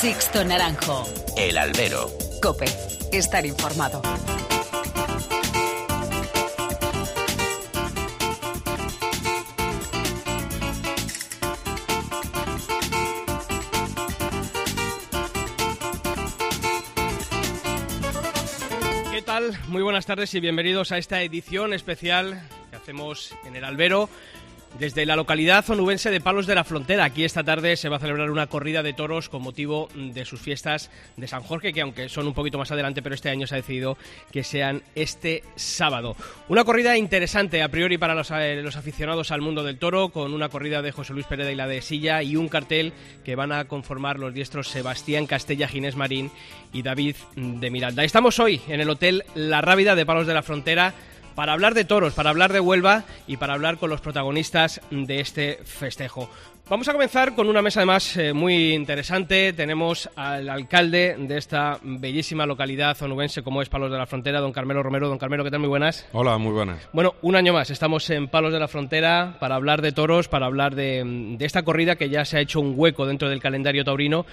[0.00, 1.04] Sixto Naranjo.
[1.36, 2.08] El albero.
[2.40, 2.66] Cope.
[3.10, 4.00] Estar informado.
[19.10, 19.58] ¿Qué tal?
[19.66, 22.40] Muy buenas tardes y bienvenidos a esta edición especial
[22.70, 24.08] que hacemos en el albero
[24.78, 28.00] desde la localidad onubense de Palos de la Frontera, aquí esta tarde se va a
[28.00, 32.08] celebrar una corrida de toros con motivo de sus fiestas de San Jorge, que aunque
[32.08, 33.98] son un poquito más adelante, pero este año se ha decidido
[34.30, 36.16] que sean este sábado.
[36.48, 40.48] Una corrida interesante a priori para los, eh, aficionados al mundo del toro, con una
[40.48, 42.92] corrida de José Luis Pérez y la de Silla y un cartel
[43.24, 46.30] que van a conformar los diestros Sebastián Castella Ginés Marín
[46.72, 48.04] y David de Miranda.
[48.04, 50.94] Estamos hoy en el Hotel La Rábida de Palos de la Frontera
[51.38, 55.20] para hablar de toros, para hablar de Huelva y para hablar con los protagonistas de
[55.20, 56.28] este festejo.
[56.68, 59.52] Vamos a comenzar con una mesa además eh, muy interesante.
[59.52, 64.52] Tenemos al alcalde de esta bellísima localidad onubense como es Palos de la Frontera, don
[64.52, 65.08] Carmelo Romero.
[65.08, 65.60] Don Carmelo, ¿qué tal?
[65.60, 66.08] Muy buenas.
[66.12, 66.88] Hola, muy buenas.
[66.92, 67.70] Bueno, un año más.
[67.70, 71.04] Estamos en Palos de la Frontera para hablar de toros, para hablar de,
[71.38, 74.26] de esta corrida que ya se ha hecho un hueco dentro del calendario taurino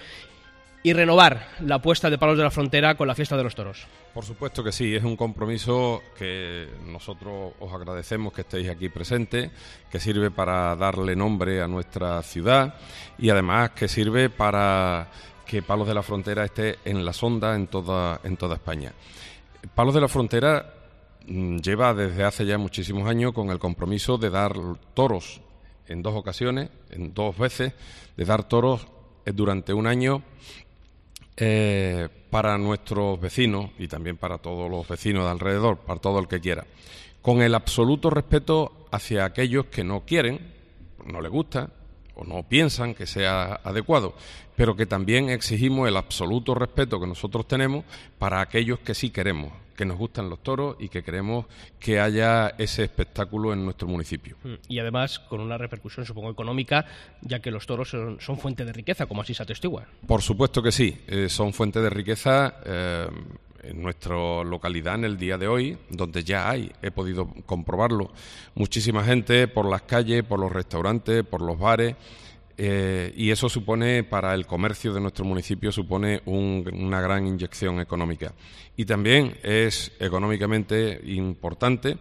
[0.86, 3.88] y renovar la apuesta de Palos de la Frontera con la fiesta de los toros.
[4.14, 9.50] Por supuesto que sí, es un compromiso que nosotros os agradecemos que estéis aquí presentes,
[9.90, 12.76] que sirve para darle nombre a nuestra ciudad
[13.18, 15.10] y además que sirve para
[15.44, 18.94] que Palos de la Frontera esté en la sonda en toda, en toda España.
[19.74, 20.72] Palos de la Frontera
[21.26, 24.54] mm, lleva desde hace ya muchísimos años con el compromiso de dar
[24.94, 25.42] toros
[25.88, 27.74] en dos ocasiones, en dos veces,
[28.16, 28.86] de dar toros
[29.34, 30.22] durante un año
[31.38, 36.28] eh, para nuestros vecinos y también para todos los vecinos de alrededor, para todo el
[36.28, 36.66] que quiera,
[37.22, 40.54] con el absoluto respeto hacia aquellos que no quieren,
[41.06, 41.70] no les gusta
[42.16, 44.16] o no piensan que sea adecuado,
[44.56, 47.86] pero que también exigimos el absoluto respeto que nosotros tenemos
[48.18, 51.46] para aquellos que sí queremos, que nos gustan los toros y que queremos
[51.80, 54.38] que haya ese espectáculo en nuestro municipio.
[54.68, 56.86] Y además con una repercusión, supongo, económica,
[57.22, 59.86] ya que los toros son, son fuente de riqueza, como así se atestigua.
[60.08, 62.56] Por supuesto que sí, eh, son fuente de riqueza.
[62.66, 63.08] Eh,
[63.66, 68.12] en nuestra localidad en el día de hoy, donde ya hay, he podido comprobarlo,
[68.56, 71.96] muchísima gente por las calles, por los restaurantes, por los bares,
[72.58, 77.82] eh, y eso supone para el comercio de nuestro municipio supone un, una gran inyección
[77.82, 78.34] económica.
[78.78, 81.98] Y también es económicamente importante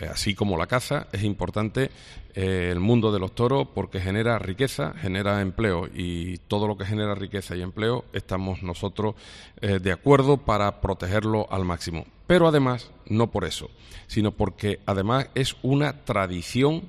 [0.00, 1.90] eh, así como la caza es importante
[2.34, 6.84] eh, el mundo de los toros porque genera riqueza genera empleo y todo lo que
[6.84, 9.14] genera riqueza y empleo estamos nosotros
[9.60, 12.06] de acuerdo para protegerlo al máximo.
[12.26, 13.70] Pero además no por eso
[14.10, 16.82] sino porque además es una tradición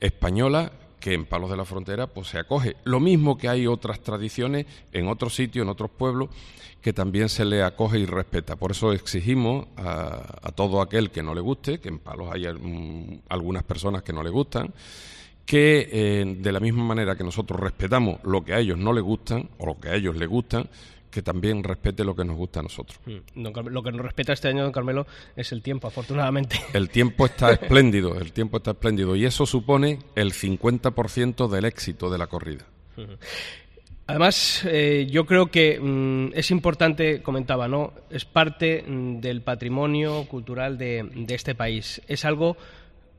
[0.00, 2.76] española que en Palos de la Frontera pues se acoge.
[2.84, 6.30] Lo mismo que hay otras tradiciones en otros sitios, en otros pueblos,
[6.80, 8.56] que también se le acoge y respeta.
[8.56, 13.62] Por eso exigimos a, todo aquel que no le guste, que en Palos hay algunas
[13.64, 14.72] personas que no le gustan,
[15.44, 19.02] que eh, de la misma manera que nosotros respetamos lo que a ellos no les
[19.02, 20.68] gustan o lo que a ellos les gustan,
[21.10, 23.00] que también respete lo que nos gusta a nosotros.
[23.06, 23.46] Mm.
[23.70, 26.60] lo que nos respeta este año, don Carmelo, es el tiempo, afortunadamente.
[26.72, 32.10] El tiempo está espléndido, el tiempo está espléndido y eso supone el 50% del éxito
[32.10, 32.66] de la corrida.
[34.06, 37.92] Además, eh, yo creo que mm, es importante, comentaba, ¿no?
[38.10, 42.00] Es parte mm, del patrimonio cultural de, de este país.
[42.08, 42.56] Es algo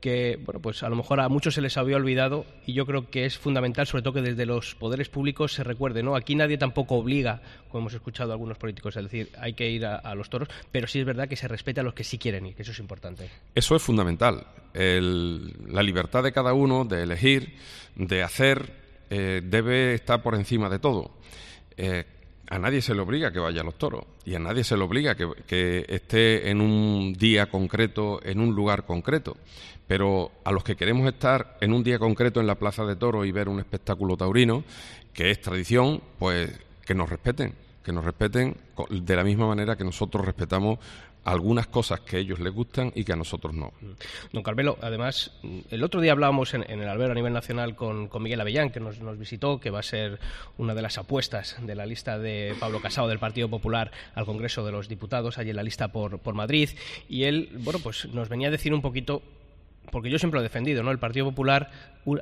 [0.00, 3.10] que bueno pues a lo mejor a muchos se les había olvidado y yo creo
[3.10, 6.58] que es fundamental sobre todo que desde los poderes públicos se recuerde no aquí nadie
[6.58, 10.30] tampoco obliga como hemos escuchado a algunos políticos es decir hay que ir a, los
[10.30, 12.62] toros pero sí es verdad que se respeta a los que sí quieren ir que
[12.62, 13.30] eso es importante.
[13.54, 14.46] Eso es fundamental.
[14.74, 17.54] La libertad de cada uno de elegir
[17.96, 18.72] de hacer
[19.10, 21.10] eh, debe estar por encima de todo.
[21.76, 22.04] Eh,
[22.50, 24.82] a nadie se le obliga que vaya a los toros y a nadie se le
[24.82, 29.36] obliga que, que, esté en un día concreto, en un lugar concreto.
[29.86, 33.26] Pero a los que queremos estar en un día concreto en la Plaza de Toros
[33.26, 34.64] y ver un espectáculo taurino,
[35.14, 36.50] que es tradición, pues
[36.84, 37.54] que nos respeten,
[37.84, 38.56] que nos respeten
[38.90, 40.78] de la misma manera que nosotros respetamos
[41.24, 43.72] algunas cosas que a ellos les gustan y que a nosotros no.
[43.80, 43.90] Mm.
[44.32, 45.32] Don Carmelo, además,
[45.70, 48.98] el otro día hablábamos en, el albero a nivel nacional con, Miguel Avellán, que nos,
[49.18, 50.18] visitó, que va a ser
[50.58, 54.64] una de las apuestas de la lista de Pablo Casado del Partido Popular al Congreso
[54.64, 56.70] de los Diputados, allí en la lista por, por Madrid,
[57.08, 59.22] y él, bueno, pues nos venía a decir un poquito
[59.90, 60.90] porque yo siempre lo he defendido, ¿no?
[60.90, 61.70] El Partido Popular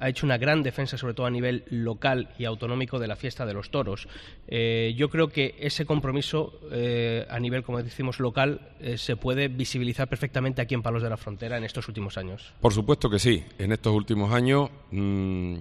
[0.01, 3.47] ha hecho una gran defensa, sobre todo a nivel local y autonómico, de la fiesta
[3.47, 4.09] de los toros.
[4.49, 9.49] Eh, yo creo que ese compromiso eh, a nivel, como decimos, local, eh, se puede
[9.49, 12.53] visibilizar perfectamente aquí en Palos de la Frontera en estos últimos años.
[12.61, 13.45] Por supuesto que sí.
[13.59, 15.55] En estos últimos años, mm,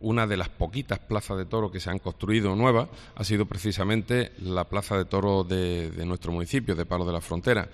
[0.00, 4.32] una de las poquitas plazas de toro que se han construido nuevas ha sido precisamente
[4.38, 7.68] la plaza de toro de, de nuestro municipio, de Palos de la Frontera,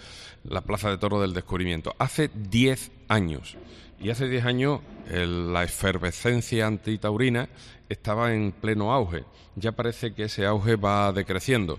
[0.44, 1.94] la plaza de toro del descubrimiento.
[1.98, 3.56] Hace 10 años.
[4.00, 7.49] Y hace 10 años la efervescencia antitaurina
[7.88, 9.25] estaba en pleno auge.
[9.56, 11.78] Ya parece que ese auge va decreciendo.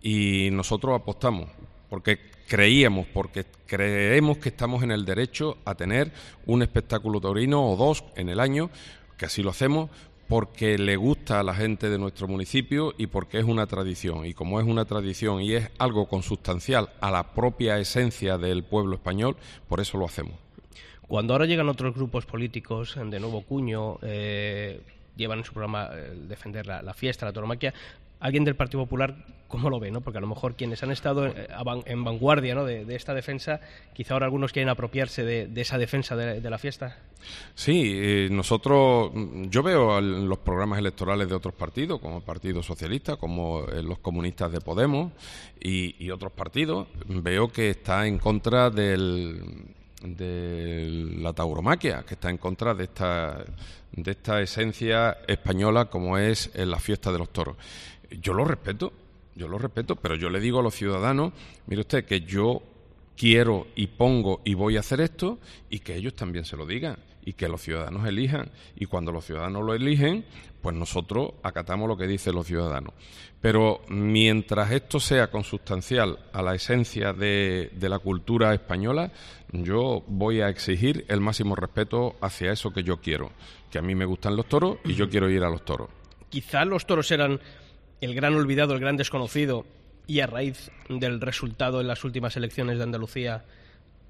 [0.00, 1.50] Y nosotros apostamos,
[1.90, 2.18] porque
[2.48, 6.12] creíamos, porque creemos que estamos en el derecho a tener
[6.46, 8.70] un espectáculo taurino o dos en el año,
[9.18, 9.90] que así lo hacemos,
[10.28, 14.24] porque le gusta a la gente de nuestro municipio y porque es una tradición.
[14.24, 18.94] Y como es una tradición y es algo consustancial a la propia esencia del pueblo
[18.94, 19.36] español,
[19.68, 20.34] por eso lo hacemos.
[21.10, 24.80] Cuando ahora llegan otros grupos políticos de nuevo cuño, eh,
[25.16, 27.74] llevan en su programa eh, defender la, fiesta, la tauromaquia,
[28.20, 29.16] alguien del Partido Popular,
[29.48, 29.90] ¿cómo lo ve?
[29.90, 30.02] ¿no?
[30.02, 31.48] Porque a lo mejor quienes han estado eh,
[31.86, 32.64] en, vanguardia ¿no?
[32.64, 33.60] de, esta defensa,
[33.92, 36.96] quizá ahora algunos quieren apropiarse de, esa defensa de, la fiesta.
[37.56, 39.10] Sí, nosotros,
[39.48, 44.52] yo veo los programas electorales de otros partidos, como el Partido Socialista, como los comunistas
[44.52, 45.10] de Podemos
[45.60, 52.38] y otros partidos, veo que está en contra del de la tauromaquia, que está en
[52.38, 53.44] contra de esta,
[53.92, 57.56] de esta esencia española como es en la fiesta de los toros.
[58.10, 58.92] Yo lo respeto,
[59.36, 61.32] yo lo respeto, pero yo le digo a los ciudadanos,
[61.66, 62.62] mire usted, que yo
[63.16, 65.38] quiero y pongo y voy a hacer esto
[65.68, 68.50] y que ellos también se lo digan y que los ciudadanos elijan.
[68.76, 70.24] Y cuando los ciudadanos lo eligen,
[70.60, 72.94] pues nosotros acatamos lo que dicen los ciudadanos.
[73.40, 79.12] Pero mientras esto sea consustancial a la esencia de, de la cultura española,
[79.52, 83.30] yo voy a exigir el máximo respeto hacia eso que yo quiero,
[83.70, 85.88] que a mí me gustan los toros y yo quiero ir a los toros.
[86.28, 87.40] Quizá los toros eran
[88.00, 89.64] el gran olvidado, el gran desconocido,
[90.06, 93.44] y a raíz del resultado en las últimas elecciones de Andalucía,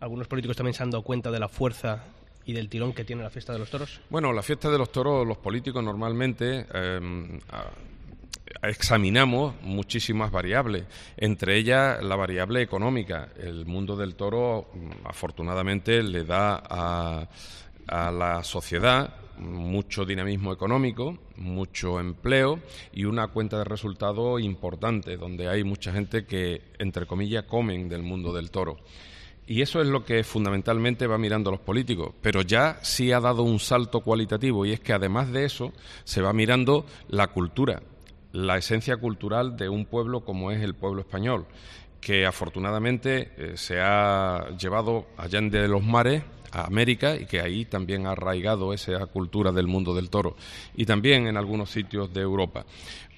[0.00, 2.04] algunos políticos también se han dado cuenta de la fuerza
[2.44, 4.00] y del tirón que tiene la fiesta de los toros?
[4.08, 7.38] Bueno, la fiesta de los toros, los políticos normalmente em,
[8.62, 10.84] examinamos muchísimas variables,
[11.16, 13.28] entre ellas la variable económica.
[13.40, 17.28] El mundo del toro, mm, afortunadamente, le da a,
[17.86, 22.60] a la sociedad mucho dinamismo económico, mucho empleo
[22.92, 28.02] y una cuenta de resultados importante, donde hay mucha gente que, entre comillas, comen del
[28.02, 28.78] mundo del toro.
[29.50, 32.14] Y eso es lo que fundamentalmente va mirando los políticos.
[32.22, 35.72] Pero ya sí ha dado un salto cualitativo y es que además de eso
[36.04, 37.82] se va mirando la cultura,
[38.30, 41.46] la esencia cultural de un pueblo como es el pueblo español,
[42.00, 46.22] que afortunadamente eh, se ha llevado allá de los mares
[46.52, 50.36] a América y que ahí también ha arraigado esa cultura del mundo del toro
[50.76, 52.66] y también en algunos sitios de Europa.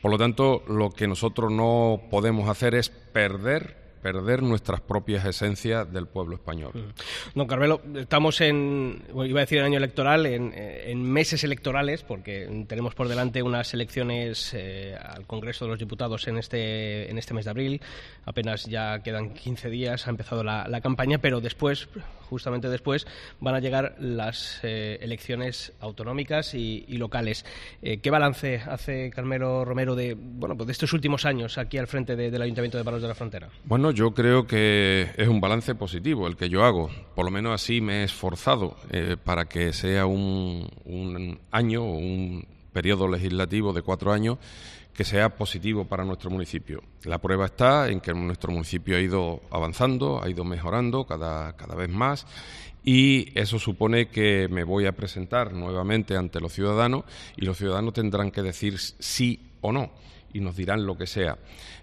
[0.00, 5.90] Por lo tanto, lo que nosotros no podemos hacer es perder perder nuestras propias esencias
[5.93, 6.72] del pueblo español.
[6.75, 7.38] Mm.
[7.38, 12.94] Don Carmelo, estamos en, iba a decir en año electoral, en, meses electorales, porque tenemos
[12.94, 17.44] por delante unas elecciones eh, al Congreso de los Diputados en este, en este mes
[17.44, 17.81] de abril.
[18.25, 21.88] Apenas ya quedan 15 días, ha empezado la, campaña, pero después,
[22.32, 23.06] justamente después,
[23.40, 27.44] van a llegar las eh, elecciones autonómicas y, locales.
[27.82, 31.88] Eh, ¿Qué balance hace Carmelo Romero de, bueno, pues de estos últimos años aquí al
[31.88, 33.50] frente del Ayuntamiento de Palos de la Frontera?
[33.64, 36.88] Bueno, yo creo que es un balance positivo el que yo hago.
[37.14, 41.99] Por lo menos así me he esforzado eh, para que sea un, un año o
[41.99, 44.38] un periodo legislativo de cuatro años
[44.94, 46.82] que sea positivo para nuestro municipio.
[47.04, 51.75] La prueba está en que nuestro municipio ha ido avanzando, ha ido mejorando cada, cada
[51.75, 52.26] vez más
[52.84, 57.04] y eso supone que me voy a presentar nuevamente ante los ciudadanos
[57.37, 59.90] y los ciudadanos tendrán que decir sí o no
[60.33, 61.39] y nos dirán lo que sea.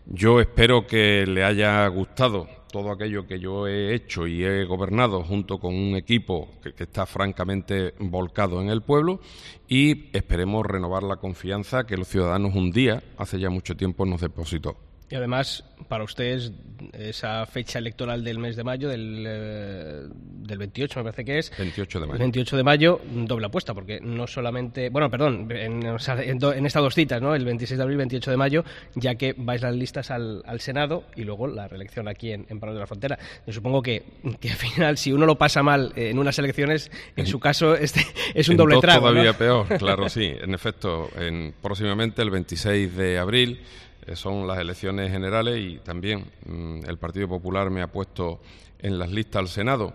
[0.06, 5.24] Yo espero que le haya gustado todo aquello que yo he hecho y he gobernado
[5.24, 9.20] junto con un equipo que, está francamente volcado en el pueblo
[9.68, 14.22] y esperemos renovar la confianza que los ciudadanos un día, hace ya mucho tiempo, nos
[14.22, 14.89] depositó.
[15.10, 16.52] Y además, para ustedes,
[16.94, 21.52] esa fecha electoral del mes de mayo, del, eh, del 28 me parece que es.
[21.58, 22.20] 28 de mayo.
[22.20, 24.90] 28 de mayo, doble apuesta, porque no solamente.
[24.90, 27.34] Bueno, perdón, en, estas dos citas, ¿no?
[27.34, 28.64] El 26 de abril y 28 de mayo,
[28.94, 32.60] ya que vais las listas al, al Senado y luego la reelección aquí en, en
[32.60, 33.18] de la Frontera.
[33.48, 34.04] Yo supongo que,
[34.40, 38.06] que, al final, si uno lo pasa mal en unas elecciones, en su caso este
[38.36, 39.08] es un doble trago.
[39.10, 40.34] todavía peor, claro, sí.
[40.40, 43.60] En efecto, en, próximamente, el 26 de abril
[44.16, 48.40] son las elecciones generales y también mm, el Partido Popular me ha puesto
[48.80, 49.94] en las listas al Senado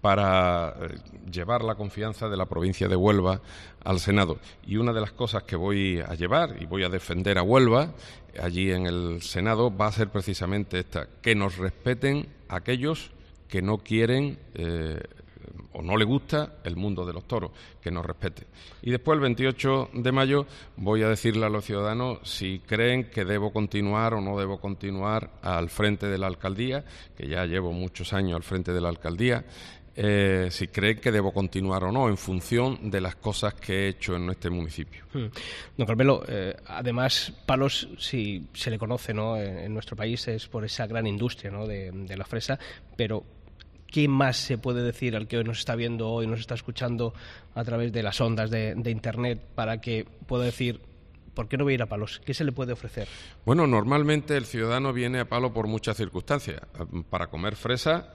[0.00, 0.98] para eh,
[1.30, 3.40] llevar la confianza de la provincia de Huelva
[3.84, 4.38] al Senado.
[4.66, 7.94] Y una de las cosas que voy a llevar y voy a defender a Huelva
[8.40, 13.12] allí en el Senado va a ser precisamente esta, que nos respeten aquellos
[13.48, 15.00] que no quieren eh,
[15.72, 18.46] o no le gusta el mundo de los toros, que nos respete.
[18.82, 20.46] Y después, el 28 de mayo,
[20.76, 25.30] voy a decirle a los ciudadanos si creen que debo continuar o no debo continuar
[25.42, 26.84] al frente de la alcaldía,
[27.16, 29.44] que ya llevo muchos años al frente de la alcaldía,
[29.96, 33.88] eh, si creen que debo continuar o no en función de las cosas que he
[33.88, 35.04] hecho en este municipio.
[35.12, 35.26] Hmm.
[35.76, 39.36] Don Carmelo, eh, además, Palos, si se le conoce ¿no?
[39.36, 41.66] en, nuestro país, es por esa gran industria ¿no?
[41.66, 42.58] de, la fresa,
[42.96, 43.22] pero
[43.94, 47.14] ¿qué más se puede decir al que hoy nos está viendo, hoy nos está escuchando
[47.54, 50.80] a través de las ondas de, de Internet para que pueda decir
[51.32, 52.20] ¿por qué no voy a ir a palos?
[52.24, 53.06] ¿Qué se le puede ofrecer?
[53.44, 56.60] Bueno, normalmente el ciudadano viene a palo por muchas circunstancias.
[57.08, 58.08] Para comer fresa,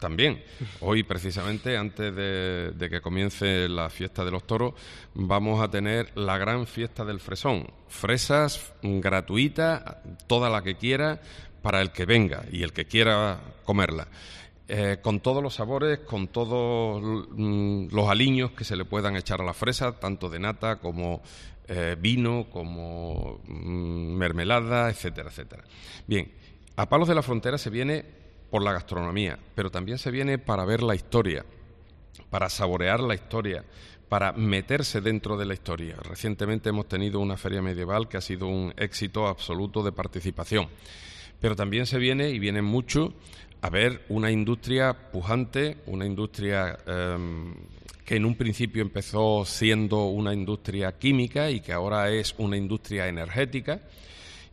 [0.00, 0.42] también.
[0.80, 4.72] Hoy, precisamente, antes de, que comience la fiesta de los toros,
[5.12, 7.66] vamos a tener la gran fiesta del fresón.
[7.86, 9.82] Fresas gratuitas,
[10.26, 11.20] toda la que quiera,
[11.60, 14.08] para el que venga y el que quiera comerla.
[14.68, 19.40] Eh, con todos los sabores, con todos mm, los aliños que se le puedan echar
[19.40, 21.20] a la fresa, tanto de nata como
[21.68, 25.64] eh, vino, como mm, mermelada, etcétera, etcétera.
[26.06, 26.32] Bien,
[26.76, 28.04] a Palos de la Frontera se viene
[28.50, 31.44] por la gastronomía, pero también se viene para ver la historia,
[32.30, 33.64] para saborear la historia,
[34.08, 35.96] para meterse dentro de la historia.
[36.02, 40.68] Recientemente hemos tenido una feria medieval que ha sido un éxito absoluto de participación,
[41.42, 43.12] pero también se viene y viene mucho
[43.60, 47.54] a ver una industria pujante, una industria em,
[48.04, 53.08] que en un principio empezó siendo una industria química y que ahora es una industria
[53.08, 53.82] energética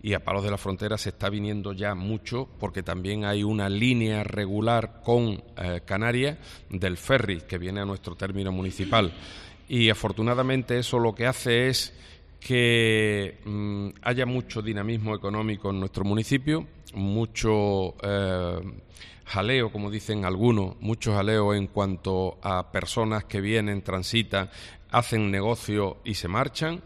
[0.01, 3.69] y a Palos de la Frontera se está viniendo ya mucho porque también hay una
[3.69, 6.37] línea regular con eh, Canarias
[6.71, 9.13] del ferry que viene a nuestro término municipal.
[9.67, 11.93] Y afortunadamente eso lo que hace es
[12.39, 18.59] que mm, haya mucho dinamismo económico en nuestro municipio, mucho eh,
[19.25, 24.49] jaleo, como dicen algunos, mucho jaleo en cuanto a personas que vienen, transitan,
[24.91, 26.81] hacen negocio y se marchan.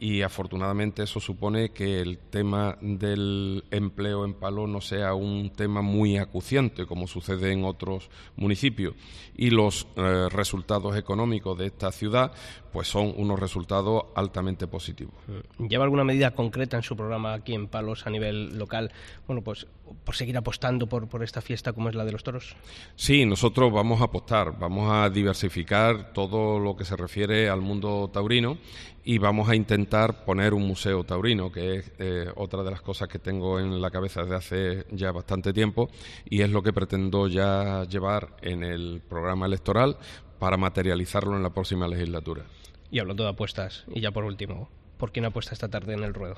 [0.00, 5.82] Y afortunadamente eso supone que el tema del empleo en palo no sea un tema
[5.82, 8.94] muy acuciante como sucede en otros municipios.
[9.36, 12.30] Y los eh, resultados económicos de esta ciudad
[12.72, 15.14] pues son unos resultados altamente positivos.
[15.58, 18.92] ¿Lleva alguna medida concreta en su programa aquí en Palos a nivel local,
[19.26, 19.66] bueno, pues
[20.04, 22.56] por seguir apostando por, por esta fiesta como es la de los toros?
[22.96, 28.10] Sí, nosotros vamos a apostar, vamos a diversificar todo lo que se refiere al mundo
[28.12, 28.58] taurino
[29.04, 33.08] y vamos a intentar poner un museo taurino, que es eh, otra de las cosas
[33.08, 35.88] que tengo en la cabeza desde hace ya bastante tiempo
[36.28, 39.96] y es lo que pretendo ya llevar en el programa electoral
[40.38, 42.44] para materializarlo en la próxima legislatura.
[42.90, 46.14] Y hablando de apuestas, y ya por último, ¿por quién apuesta esta tarde en el
[46.14, 46.36] ruedo?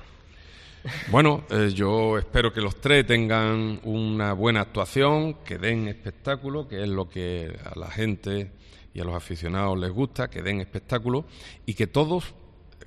[1.11, 6.81] Bueno, eh, yo espero que los tres tengan una buena actuación, que den espectáculo, que
[6.81, 8.51] es lo que a la gente
[8.93, 11.25] y a los aficionados les gusta, que den espectáculo
[11.65, 12.33] y que todos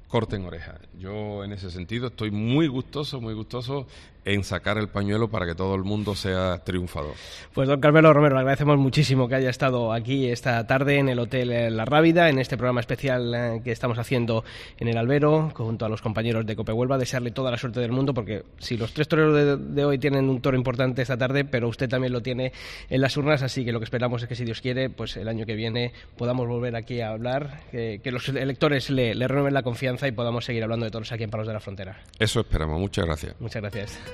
[0.08, 0.80] corten oreja.
[0.98, 3.86] Yo en ese sentido estoy muy gustoso, muy gustoso
[4.24, 7.14] en sacar el pañuelo para que todo el mundo sea triunfador.
[7.52, 11.18] Pues don Carmelo Romero, le agradecemos muchísimo que haya estado aquí esta tarde en el
[11.18, 14.44] Hotel La Rábida, en este programa especial eh, que estamos haciendo
[14.78, 17.92] en el Albero, junto a los compañeros de Cope Huelva, desearle toda la suerte del
[17.92, 21.68] mundo, porque si los tres toreros de, hoy tienen un toro importante esta tarde, pero
[21.68, 22.52] usted también lo tiene
[22.88, 25.28] en las urnas, así que lo que esperamos es que si Dios quiere, pues el
[25.28, 29.62] año que viene podamos volver aquí a hablar, que, los electores le, le renueven la
[29.62, 32.00] confianza y podamos seguir hablando de toros aquí en Palos de la Frontera.
[32.18, 33.34] Eso esperamos, muchas gracias.
[33.40, 34.13] Muchas gracias.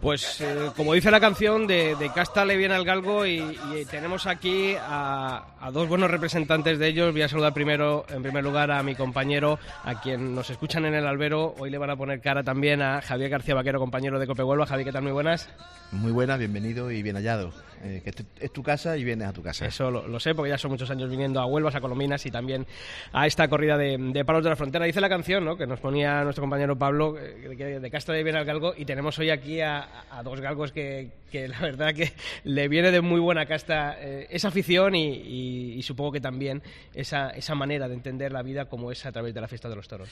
[0.00, 3.58] Pues eh, como dice la canción, de, Casta le viene al galgo y,
[3.90, 7.12] tenemos aquí a, dos buenos representantes de ellos.
[7.12, 10.94] Voy a saludar primero, en primer lugar, a mi compañero, a quien nos escuchan en
[10.94, 11.54] el albero.
[11.58, 14.64] Hoy le van a poner cara también a Javier García Vaquero, compañero de Cope Huelva.
[14.64, 15.02] Javier, ¿qué tal?
[15.02, 15.50] Muy buenas.
[15.92, 17.52] Muy buenas, bienvenido y bien hallado.
[17.82, 19.66] Eh, que es tu casa y vienes a tu casa.
[19.66, 22.66] Eso lo, sé, porque ya son muchos años viniendo a Huelvas, a Colominas y también
[23.12, 24.84] a esta corrida de, palos de la frontera.
[24.84, 25.56] Dice la canción, ¿no?
[25.56, 29.18] Que nos ponía nuestro compañero Pablo, eh, de Casta le viene al galgo, y tenemos
[29.18, 32.12] hoy aquí a a, dos galgos que, la verdad que
[32.44, 36.62] le viene de muy buena casta eh, esa afición y, supongo que también
[36.94, 39.76] esa, esa manera de entender la vida como es a través de la fiesta de
[39.76, 40.08] los toros.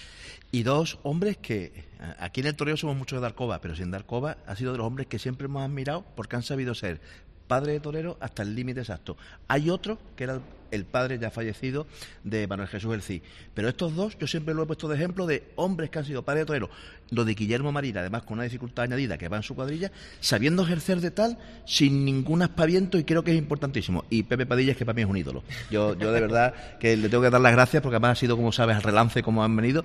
[0.51, 1.73] Y dos hombres que
[2.19, 4.87] aquí en el toreo somos muchos de Darcova, pero sin Darcova ha sido de los
[4.87, 7.01] hombres que siempre hemos admirado porque han sabido ser
[7.47, 9.17] padre de torero hasta el límite exacto.
[9.49, 11.87] Hay otro que era el padre ya fallecido
[12.25, 13.23] de Manuel Jesús El Cid.
[13.55, 16.23] Pero estos dos, yo siempre lo he puesto de ejemplo de hombres que han sido
[16.23, 16.71] padres de torero.
[17.11, 20.63] Lo de Guillermo Marina, además con una dificultad añadida que va en su cuadrilla, sabiendo
[20.63, 24.05] ejercer de tal, sin ningún aspaviento, y creo que es importantísimo.
[24.11, 25.43] Y Pepe Padilla es que para mí es un ídolo.
[25.71, 28.37] Yo, yo de verdad que le tengo que dar las gracias porque además ha sido,
[28.37, 29.85] como sabes, al relance como han venido.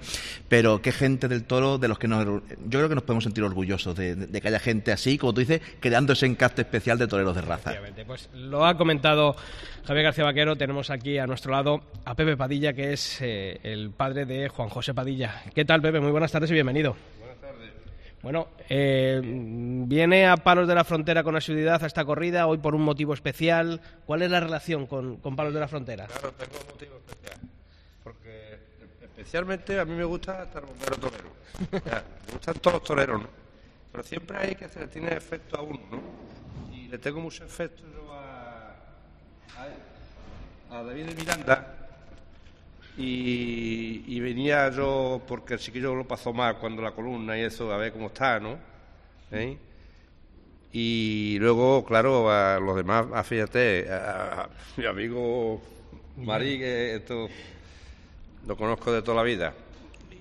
[0.50, 2.26] Pero qué gente del toro de los que nos.
[2.26, 5.62] Yo creo que nos podemos sentir orgullosos de, que haya gente así, como tú dices,
[5.80, 7.74] creando ese encaste especial de toreros de raza.
[8.06, 9.36] Pues lo ha comentado
[9.86, 10.56] Javier García Vaquero.
[10.56, 14.70] Tenemos aquí a nuestro lado a Pepe Padilla, que es eh, el padre de Juan
[14.70, 15.44] José Padilla.
[15.54, 16.00] ¿Qué tal, Pepe?
[16.00, 16.96] Muy buenas tardes y bienvenido.
[17.20, 17.72] Buenas tardes.
[18.24, 22.74] Bueno, eh, viene a Palos de la Frontera con asiduidad a esta corrida, hoy por
[22.74, 23.82] un motivo especial.
[24.08, 26.08] ¿Cuál es la relación con, Palos de la Frontera?
[26.08, 27.40] Claro, tengo un motivo especial.
[28.04, 28.58] Porque
[29.04, 31.30] especialmente a mí me gusta estar bombero torero.
[31.72, 33.28] me gustan todos los toreros, ¿no?
[33.92, 36.76] Pero siempre hay que hacer, tiene efecto a uno, ¿no?
[36.76, 38.44] Y le tengo mucho efecto a
[40.82, 41.74] David de Miranda
[42.98, 47.78] y, venía yo, porque el chiquillo lo pasó mal cuando la columna y eso, a
[47.78, 48.58] ver cómo está, ¿no?
[49.32, 49.58] ¿Eh?
[50.72, 55.62] Y luego, claro, a los demás, a, fíjate, a, mi amigo
[56.18, 57.30] Marí, que esto
[58.48, 59.54] lo conozco de toda la vida,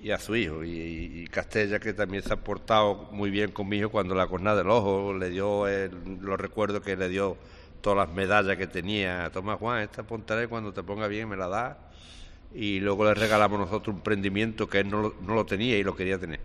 [0.01, 4.15] y a su hijo, y, Castella, que también se ha portado muy bien conmigo cuando
[4.15, 5.65] la cornada del ojo, le dio
[6.21, 7.37] los recuerdos que le dio
[7.83, 9.29] todas las medallas que tenía.
[9.31, 11.77] Toma Juan, esta pontaré cuando te ponga bien me la da.
[12.55, 15.83] Y luego le regalamos nosotros un prendimiento que él no lo, no lo tenía y
[15.83, 16.39] lo quería tener.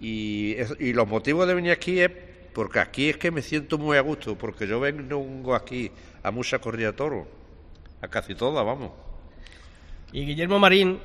[0.00, 0.56] Y,
[0.92, 2.10] los motivos de venir aquí es
[2.52, 5.90] porque aquí es que me siento muy a gusto, porque yo vengo aquí
[6.22, 7.26] a mucha corrida toro,
[8.02, 8.90] a casi todas, vamos.
[10.12, 10.98] Y Guillermo Marín,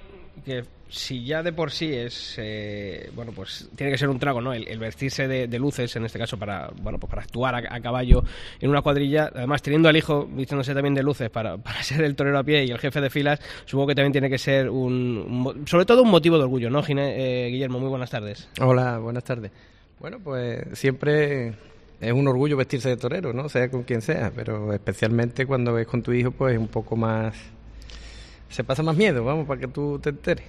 [0.43, 4.41] que si ya de por sí es eh, bueno pues tiene que ser un trago
[4.41, 8.23] no el, vestirse de, luces en este caso para bueno pues para actuar a, caballo
[8.59, 12.15] en una cuadrilla además teniendo al hijo vistiéndose también de luces para, para, ser el
[12.15, 15.63] torero a pie y el jefe de filas supongo que también tiene que ser un,
[15.65, 18.49] sobre todo un motivo de orgullo no eh, Guillermo muy buenas tardes.
[18.59, 19.51] Hola buenas tardes.
[19.99, 21.53] Bueno pues siempre
[22.01, 25.85] es un orgullo vestirse de torero no sea con quien sea pero especialmente cuando ves
[25.85, 27.35] con tu hijo pues un poco más
[28.49, 30.45] se pasa más miedo, vamos, para que tú te enteres.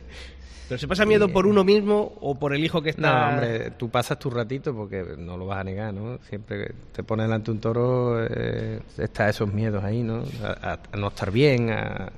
[0.71, 3.11] ¿Pero se pasa miedo por uno mismo o por el hijo que está...?
[3.11, 6.21] No, hombre, tú pasas tu ratito porque no lo vas a negar, ¿no?
[6.29, 10.23] Siempre que te pones delante un toro eh, está esos miedos ahí, ¿no?
[10.45, 12.13] A, no estar bien, a,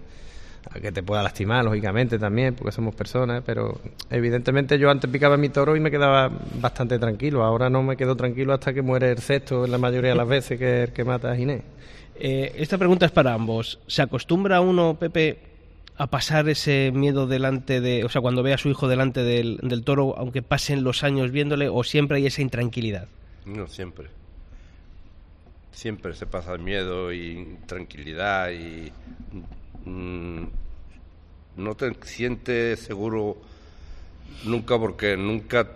[0.83, 5.49] que te pueda lastimar, lógicamente, también, porque somos personas, pero evidentemente yo antes picaba mi
[5.49, 7.45] toro y me quedaba bastante tranquilo.
[7.45, 10.29] Ahora no me quedo tranquilo hasta que muere el sexto, en la mayoría de las
[10.29, 11.62] veces, que es el que mata a Ginés.
[12.16, 13.79] Eh, esta pregunta es para ambos.
[13.87, 15.52] ¿Se acostumbra uno, Pepe,
[15.97, 19.83] a pasar ese miedo delante de, o sea, cuando ve a su hijo delante del,
[19.85, 23.09] toro, aunque pasen los años viéndole, o siempre hay esa intranquilidad?
[23.45, 24.09] No, siempre.
[25.73, 28.93] Siempre se pasa miedo y tranquilidad y
[29.85, 30.45] mm,
[31.57, 33.37] no te sientes seguro
[34.45, 35.69] nunca porque nunca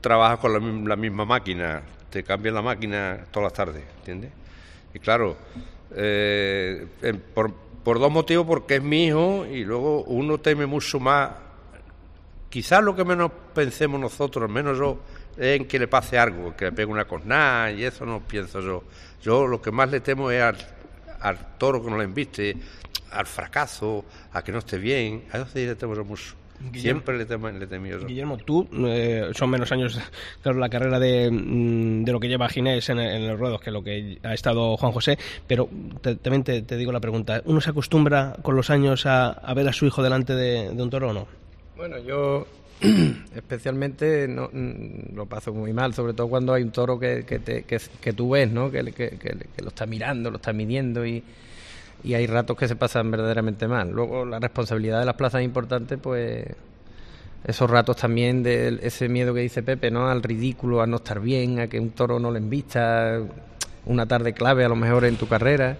[0.00, 4.30] trabajas con la, la misma máquina, te cambian la máquina todas las tardes, ¿entiendes?
[4.94, 5.36] Y claro,
[5.94, 6.86] eh,
[7.34, 7.52] por,
[7.84, 11.30] por dos motivos, porque es mi hijo y luego uno teme mucho más,
[12.48, 14.98] quizás lo que menos pensemos nosotros, al menos yo,
[15.36, 18.60] es en que le pase algo, que le pegue una cornada y eso no pienso
[18.60, 18.84] yo.
[19.22, 22.56] Yo lo que más le temo es al, toro que no le inviste,
[23.12, 26.39] al fracaso, a que no esté bien, a eso sí le temo mucho.
[26.74, 28.06] Siempre le, temo, le temido.
[28.06, 29.98] Guillermo, tú eh, son menos años,
[30.42, 33.70] claro, la carrera de, mm, de lo que lleva Ginés en, en, los ruedos que
[33.70, 35.68] lo que ha estado Juan José, pero
[36.22, 39.86] también te, digo la pregunta, ¿uno se acostumbra con los años a, ver a su
[39.86, 41.26] hijo delante de, un toro o no?
[41.76, 42.46] Bueno, yo
[43.34, 47.38] especialmente no, mm, lo paso muy mal, sobre todo cuando hay un toro que, que,
[47.38, 48.70] te, que, tú ves, ¿no?
[48.70, 51.22] Que, que, lo está mirando, lo está midiendo y
[52.02, 53.90] y hay ratos que se pasan verdaderamente mal.
[53.90, 56.46] Luego la responsabilidad de las plazas importantes, pues
[57.44, 60.08] esos ratos también de ese miedo que dice Pepe, ¿no?
[60.08, 63.20] Al ridículo, a no estar bien, a que un toro no le invista,
[63.86, 65.76] una tarde clave a lo mejor en tu carrera.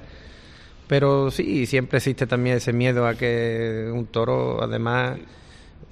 [0.86, 5.18] Pero sí, siempre existe también ese miedo a que un toro, además,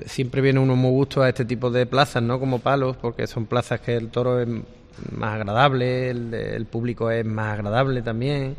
[0.07, 2.41] siempre viene uno muy gusto a este tipo de plazas, ¿no?
[2.41, 4.49] Como palos, porque son plazas que el toro es
[5.13, 8.57] más agradable, el, el público es más agradable también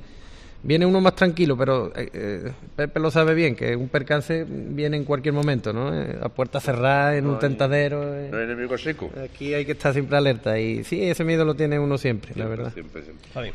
[0.64, 4.98] viene uno más tranquilo, pero eh, eh, Pepe lo sabe bien, que un percance viene
[4.98, 5.94] en cualquier momento, ¿no?
[5.94, 8.04] Eh, a puerta cerrada, en un tentadero.
[8.04, 9.10] No hay enemigo seco.
[9.24, 12.46] Aquí hay que estar siempre alerta y sí, ese miedo lo tiene uno siempre, la
[12.46, 12.74] verdad.
[12.74, 13.30] Siempre, siempre.
[13.34, 13.52] Javi.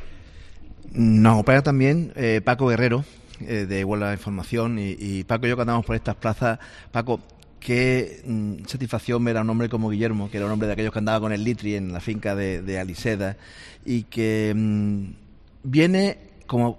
[0.93, 3.05] Nos acompaña también eh, Paco Guerrero,
[3.41, 6.59] eh, de Igual la Información, y, y Paco y yo que andamos por estas plazas.
[6.93, 7.21] Paco,
[7.59, 10.93] qué mm, satisfacción ver a un hombre como Guillermo, que era un hombre de aquellos
[10.93, 13.37] que andaba con el Litri en la finca de, de Aliseda,
[13.85, 15.05] y que mm,
[15.65, 16.79] viene como,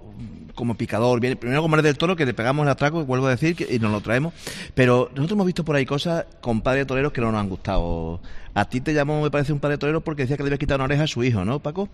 [0.55, 3.55] como picador, viene primero como del toro, que le pegamos el atraco, vuelvo a decir,
[3.55, 4.33] que, y nos lo traemos,
[4.73, 8.21] pero nosotros hemos visto por ahí cosas con padres toreros que no nos han gustado.
[8.53, 10.77] A ti te llamó, me parece, un padre torero porque decía que le había quitado
[10.77, 11.89] una oreja a su hijo, ¿no, Paco?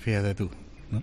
[0.00, 0.50] Fíjate tú.
[0.90, 1.02] ¿no?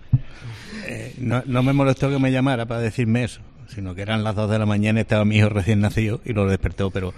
[0.86, 4.50] Eh, no, me molestó que me llamara para decirme eso, sino que eran las dos
[4.50, 7.12] de la mañana y estaba mi hijo recién nacido y lo despertó, pero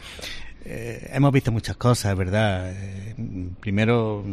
[0.65, 2.73] eh, hemos visto muchas cosas, ¿verdad?
[2.73, 3.15] Eh,
[3.61, 4.25] primero,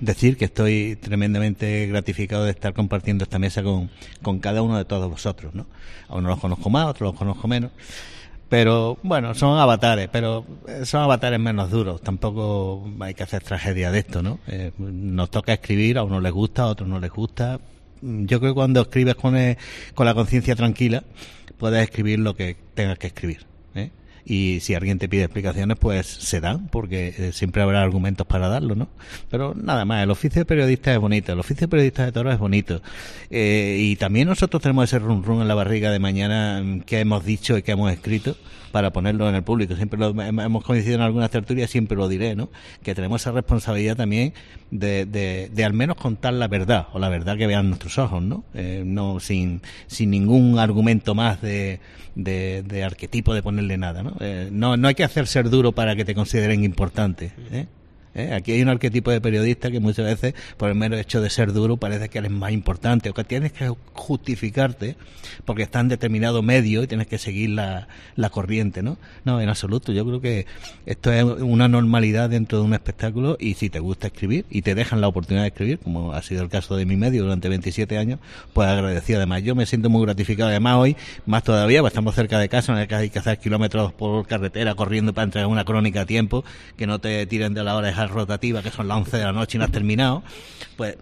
[0.00, 3.90] decir que estoy tremendamente gratificado de estar compartiendo esta mesa con,
[4.22, 5.66] con cada uno de todos vosotros, ¿no?
[6.08, 7.70] A unos los conozco más, a otros los conozco menos.
[8.48, 12.00] Pero bueno, son avatares, pero eh, son avatares menos duros.
[12.00, 14.38] Tampoco hay que hacer tragedia de esto, ¿no?
[14.46, 17.60] Eh, nos toca escribir, a unos les gusta, a otros no les gusta.
[18.00, 19.58] Mm, Yo creo que cuando escribes con, eh,
[19.94, 21.04] con la conciencia tranquila,
[21.58, 23.44] puedes escribir lo que tengas que escribir.
[24.30, 28.48] Y si alguien te pide explicaciones, pues se dan, porque eh, siempre habrá argumentos para
[28.48, 28.88] darlo, ¿no?
[29.30, 32.30] Pero nada más, el oficio de periodista es bonito, el oficio de periodista de toro
[32.30, 32.82] es bonito.
[33.30, 37.00] Eh, y también nosotros tenemos ese rum rum en la barriga de mañana mm, que
[37.00, 38.36] hemos dicho y que hemos escrito
[38.70, 39.74] para ponerlo en el público.
[39.76, 42.50] Siempre lo hem- hemos coincidido en algunas tertulias, siempre lo diré, ¿no?
[42.82, 44.34] Que tenemos esa responsabilidad también
[44.70, 48.22] de, de, de al menos contar la verdad, o la verdad que vean nuestros ojos,
[48.22, 48.44] ¿no?
[48.52, 51.80] Eh, no sin, sin ningún argumento más de,
[52.14, 54.16] de, de arquetipo de ponerle nada, ¿no?
[54.20, 57.66] Eh, no, no hay que hacer ser duro para que te consideren importante, ¿eh?
[58.18, 58.34] ¿Eh?
[58.34, 61.52] Aquí hay un arquetipo de periodista que muchas veces, por el mero hecho de ser
[61.52, 64.96] duro, parece que eres más importante o que tienes que justificarte
[65.44, 68.98] porque está en determinado medio y tienes que seguir la, la corriente, ¿no?
[69.24, 69.92] No, en absoluto.
[69.92, 70.46] Yo creo que
[70.86, 74.74] esto es una normalidad dentro de un espectáculo y si te gusta escribir y te
[74.74, 77.98] dejan la oportunidad de escribir, como ha sido el caso de mi medio durante 27
[77.98, 78.20] años,
[78.52, 79.18] pues agradecido.
[79.18, 80.50] Además, yo me siento muy gratificado.
[80.50, 83.38] Además, hoy, más todavía, pues estamos cerca de casa, no hay que hay que hacer
[83.38, 86.44] kilómetros por carretera corriendo para entregar una crónica a tiempo,
[86.76, 89.32] que no te tiren de la hora esa rotativa, que son las 11 de la
[89.32, 90.22] noche y no has terminado.
[90.76, 90.96] Pues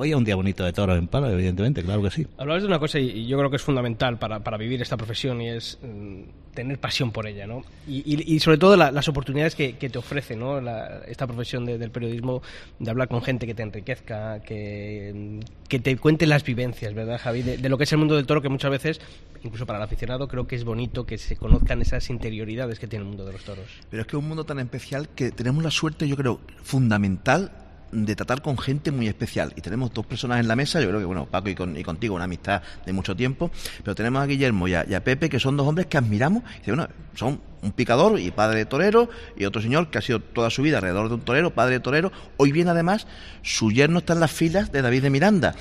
[0.00, 2.26] hoy es un día bonito de toros en palo, evidentemente, claro que sí.
[2.38, 5.40] Hablabas de una cosa y, yo creo que es fundamental para, para vivir esta profesión
[5.42, 7.62] y es mm, tener pasión por ella, ¿no?
[7.86, 10.60] Y, y- y sobre todo la- las oportunidades que, que te ofrece, ¿no?
[10.60, 12.42] La- esta profesión de- del periodismo,
[12.78, 17.20] de hablar con gente que te enriquezca, que, mm, que te cuente las vivencias, ¿verdad,
[17.22, 17.42] Javi?
[17.42, 19.00] De, de lo que es el mundo del toro, que muchas veces,
[19.44, 23.04] incluso para el aficionado, creo que es bonito que se conozcan esas interioridades que tiene
[23.04, 23.66] el mundo de los toros.
[23.90, 27.52] Pero es que es un mundo tan especial que tenemos la suerte, yo creo, fundamental
[27.92, 29.52] de tratar con gente muy especial.
[29.56, 31.82] Y tenemos dos personas en la mesa, yo creo que, bueno, Paco y, con- y
[31.82, 33.50] contigo, una amistad de mucho tiempo,
[33.82, 36.42] pero tenemos a Guillermo y a, Pepe, que son dos hombres que admiramos.
[36.66, 40.50] Bueno, son un picador y padre de torero, y otro señor que ha sido toda
[40.50, 42.12] su vida alrededor de un torero, padre de torero.
[42.36, 43.06] Hoy bien, además,
[43.42, 45.54] su yerno está en las filas de David de Miranda.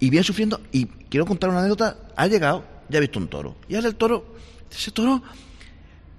[0.00, 3.56] Y viene sufriendo, y quiero contar una anécdota, ha llegado, ya ha visto un toro.
[3.68, 4.36] Y ahora el toro,
[4.70, 5.22] ese toro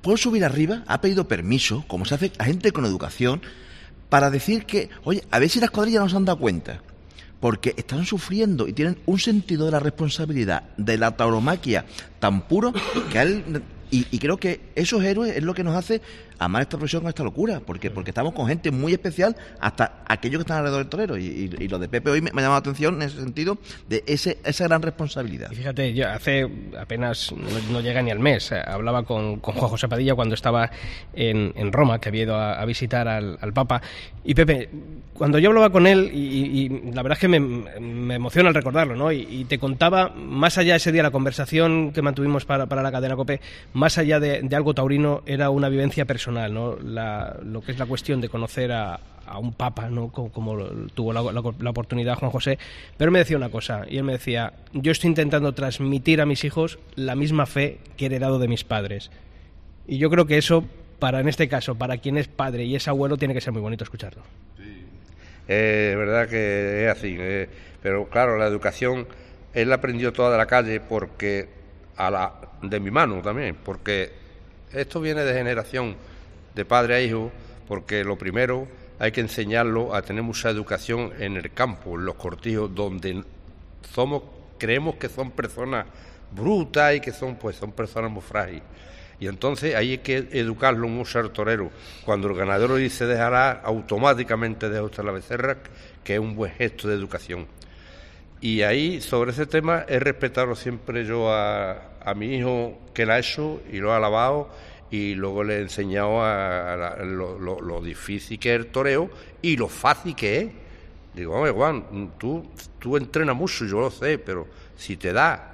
[0.01, 3.41] por subir arriba, ha pedido permiso, como se hace a gente con educación,
[4.09, 6.81] para decir que, oye, a ver si las cuadrillas no se han dado cuenta.
[7.39, 11.85] Porque están sufriendo y tienen un sentido de la responsabilidad, de la tauromaquia
[12.19, 12.73] tan puro
[13.11, 13.63] que a él.
[13.91, 16.01] Y, y creo que esos héroes es lo que nos hace
[16.39, 20.39] amar esta profesión con esta locura, porque porque estamos con gente muy especial, hasta aquellos
[20.39, 21.17] que están alrededor del torero.
[21.17, 23.19] Y, y- y lo de Pepe hoy me, me ha llamado la atención en ese
[23.19, 25.51] sentido, de ese, esa gran responsabilidad.
[25.51, 26.47] Y fíjate, yo hace
[26.79, 30.35] apenas no, no llega ni al mes, eh, hablaba con, con Juan José Padilla cuando
[30.35, 30.71] estaba
[31.13, 33.81] en, en Roma, que había ido a, a visitar al, al Papa.
[34.23, 34.69] Y Pepe,
[35.13, 38.95] cuando yo hablaba con él, y, la verdad es que me, me emociona al recordarlo,
[38.95, 39.11] ¿no?
[39.11, 42.91] Y, te contaba, más allá de ese día, la conversación que mantuvimos para, para la
[42.91, 43.41] cadena COPE,
[43.73, 46.75] más allá de, de algo taurino, era una vivencia personal, ¿no?
[46.77, 48.99] La- lo que es la cuestión de conocer a,
[49.39, 50.09] un papa, ¿no?
[50.09, 50.57] Como,
[50.95, 52.57] tuvo la, la- oportunidad Juan José,
[52.97, 56.43] pero me decía una cosa, y él me decía, yo estoy intentando transmitir a mis
[56.43, 59.11] hijos la misma fe que he heredado de mis padres.
[59.87, 60.63] Y yo creo que eso,
[60.97, 63.61] para en este caso, para quien es padre y es abuelo, tiene que ser muy
[63.61, 64.23] bonito escucharlo.
[65.47, 67.49] Es verdad que es así, eh,
[67.81, 69.07] pero claro, la educación
[69.53, 71.49] él aprendió toda de la calle porque
[71.97, 74.11] a la de mi mano también, porque
[74.73, 75.95] esto viene de generación
[76.55, 77.31] de padre a hijo,
[77.67, 78.67] porque lo primero
[78.99, 83.23] hay que enseñarlo a tener mucha educación en el campo, en los cortijos donde
[83.93, 84.23] somos
[84.57, 85.85] creemos que son personas
[86.31, 88.63] brutas y que son pues son personas muy frágiles.
[89.19, 91.71] Y entonces ahí hay que educarlo un ser torero.
[92.05, 95.57] Cuando el ganadero dice dejará, automáticamente deja usted la becerra,
[96.03, 97.47] que es un buen gesto de educación.
[98.41, 103.15] Y ahí, sobre ese tema, he respetado siempre yo a, a mi hijo que la
[103.15, 104.49] ha hecho y lo ha alabado
[104.91, 109.09] y luego le he enseñado a, lo, difícil que es el toreo
[109.41, 110.51] y lo fácil que es.
[111.13, 112.47] Digo, hombre, Juan, tú,
[112.79, 115.49] tú entrenas mucho, yo lo sé, pero si te da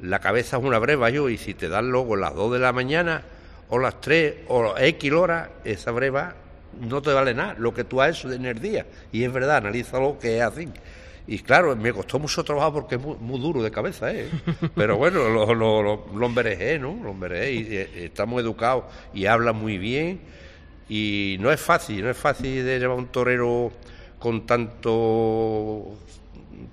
[0.00, 2.72] la cabeza es una breva yo y si te dan luego las 2 de la
[2.72, 3.22] mañana
[3.68, 6.34] o las 3 o X horas, esa breva
[6.80, 8.86] no te vale nada, lo que tú has hecho en el día.
[9.12, 10.68] Y es verdad, analízalo que es así.
[11.26, 14.28] Y claro, me costó mucho trabajo porque es muy, duro de cabeza, ¿eh?
[14.74, 16.34] Pero bueno, lo, lo, lo, lo ¿no?
[17.02, 20.20] Lo y, y, está muy educado y habla muy bien.
[20.88, 23.70] Y no es fácil, no es fácil de llevar un torero
[24.18, 25.94] con tanto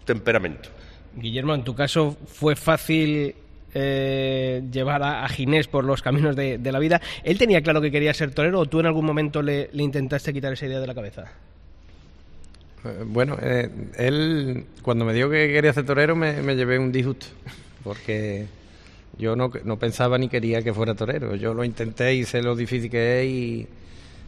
[0.05, 0.69] temperamento.
[1.15, 3.35] Guillermo, en tu caso, ¿fue fácil
[3.73, 6.99] eh, llevar a, Ginés por los caminos de, la vida?
[7.23, 10.53] ¿Él tenía claro que quería ser torero o tú en algún momento le intentaste quitar
[10.53, 11.31] esa idea de la cabeza?
[12.87, 17.27] Eh, bueno, eh, él cuando me dijo que quería ser torero me, llevé un disgusto,
[17.83, 18.45] porque
[19.17, 21.35] yo no, no, pensaba ni quería que fuera torero.
[21.35, 23.67] Yo lo intenté y sé lo difícil que es y,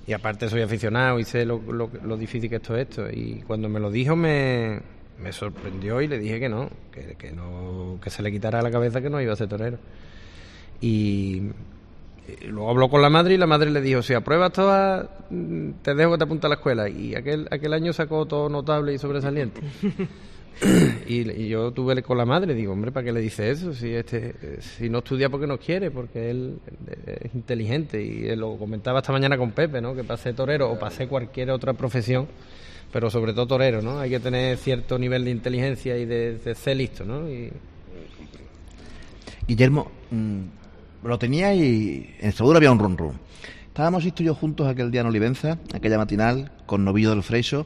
[0.07, 3.09] y aparte soy aficionado y sé lo, lo, difícil que esto es esto.
[3.09, 4.79] Y cuando me lo dijo me,
[5.21, 8.71] me sorprendió y le dije que no, que, que no, que se le quitara la
[8.71, 9.77] cabeza que no iba a ser torero.
[10.81, 11.51] Y
[12.47, 15.95] luego habló con la madre y la madre le dijo, si apruebas todas, mm, te
[15.95, 16.89] dejo que te apunte a la escuela.
[16.89, 19.61] Y aquel, aquel año sacó todo notable y sobresaliente.
[21.07, 23.73] y, yo tuve con la madre, digo, hombre, ¿para qué le dice eso?
[23.73, 26.59] Si, este, si no estudia porque no quiere, porque él
[27.05, 28.03] es inteligente.
[28.03, 29.95] Y él lo comentaba esta mañana con Pepe, ¿no?
[29.95, 32.27] Que pase torero o pase cualquier otra profesión,
[32.91, 33.99] pero sobre todo torero, ¿no?
[33.99, 37.29] Hay que tener cierto nivel de inteligencia y de, ser listo, ¿no?
[37.29, 37.51] Y...
[39.47, 40.41] Guillermo, mm,
[41.03, 43.19] lo tenía y en seguro había un run run.
[43.67, 47.65] Estábamos y yo juntos aquel día en Olivenza, aquella matinal, con Novillo del Freixo,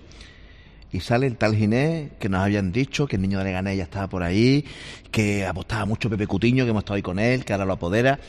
[0.91, 3.83] y sale el tal Ginés que nos habían dicho que el niño de Leganés ya
[3.83, 4.63] estaba por ahí,
[5.09, 8.19] que apostaba mucho Pepe Cutiño, que hemos estado ahí con él, que ahora lo apodera,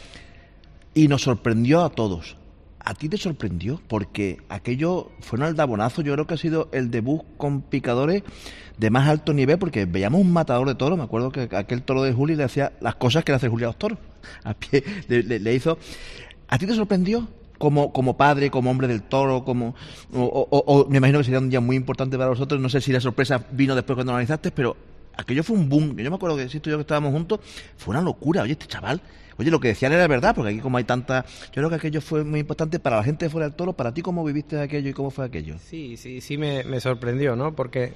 [0.94, 2.38] y nos sorprendió a todos.
[2.78, 3.82] ¿A ti te sorprendió?
[3.86, 8.22] Porque aquello fue un aldabonazo, yo creo que ha sido el debut con picadores
[8.78, 12.02] de más alto nivel, porque veíamos un matador de toros, me acuerdo que aquel toro
[12.02, 13.68] de Juli le hacía las cosas que le hace Juli a
[14.44, 15.78] a pie, le, hizo...
[16.48, 17.26] ¿A ti te sorprendió?
[17.58, 19.74] Como, como padre, como hombre del toro, como
[20.12, 23.00] o, me imagino que sería un día muy importante para vosotros, no sé si la
[23.00, 24.76] sorpresa vino después cuando lo analizaste, pero
[25.16, 27.40] aquello fue un boom, yo me acuerdo que si tú y yo que estábamos juntos,
[27.76, 29.00] fue una locura, oye, este chaval
[29.36, 31.24] Oye, lo que decían era verdad, porque aquí como hay tanta...
[31.46, 33.72] Yo creo que aquello fue muy importante para la gente de fuera del toro.
[33.72, 35.56] ¿Para ti cómo viviste aquello y cómo fue aquello?
[35.58, 37.54] Sí, sí, sí me, sorprendió, ¿no?
[37.54, 37.92] Porque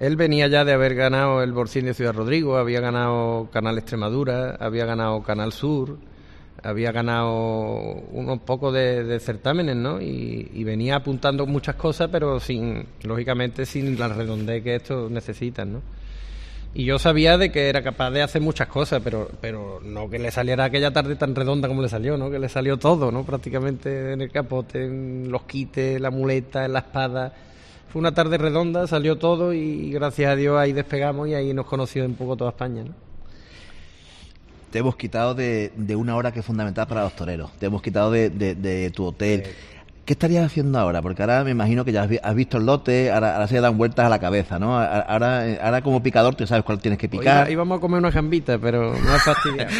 [0.00, 4.56] él venía ya de haber ganado el Borcín de Ciudad Rodrigo, había ganado Canal Extremadura,
[4.60, 5.98] había ganado Canal Sur,
[6.62, 7.32] había ganado
[8.12, 10.00] unos pocos de, certámenes, ¿no?
[10.00, 15.72] Y, y, venía apuntando muchas cosas, pero sin, lógicamente, sin la redondez que esto necesitan,
[15.74, 15.82] ¿no?
[16.74, 20.18] Y yo sabía de que era capaz de hacer muchas cosas, pero, pero no que
[20.18, 22.30] le saliera aquella tarde tan redonda como le salió, ¿no?
[22.30, 23.24] Que le salió todo, ¿no?
[23.24, 27.32] Prácticamente en el capote, en los quites, la muleta, en la espada.
[27.90, 31.66] Fue una tarde redonda, salió todo y gracias a Dios ahí despegamos y ahí nos
[31.66, 33.08] conoció un poco toda España, ¿no?
[34.70, 37.50] Te hemos quitado de, de, una hora que es fundamental para los toreros.
[37.58, 39.44] Te hemos quitado de, de, tu hotel.
[40.08, 41.02] ¿Qué estarías haciendo ahora?
[41.02, 44.08] Porque ahora me imagino que ya has visto el lote, ahora, se dan vueltas a
[44.08, 44.80] la cabeza, ¿no?
[44.80, 47.46] Ahora, ahora como picador tú sabes cuál tienes que picar.
[47.46, 49.70] Hoy íbamos a comer una jambita, pero no es fastidiado.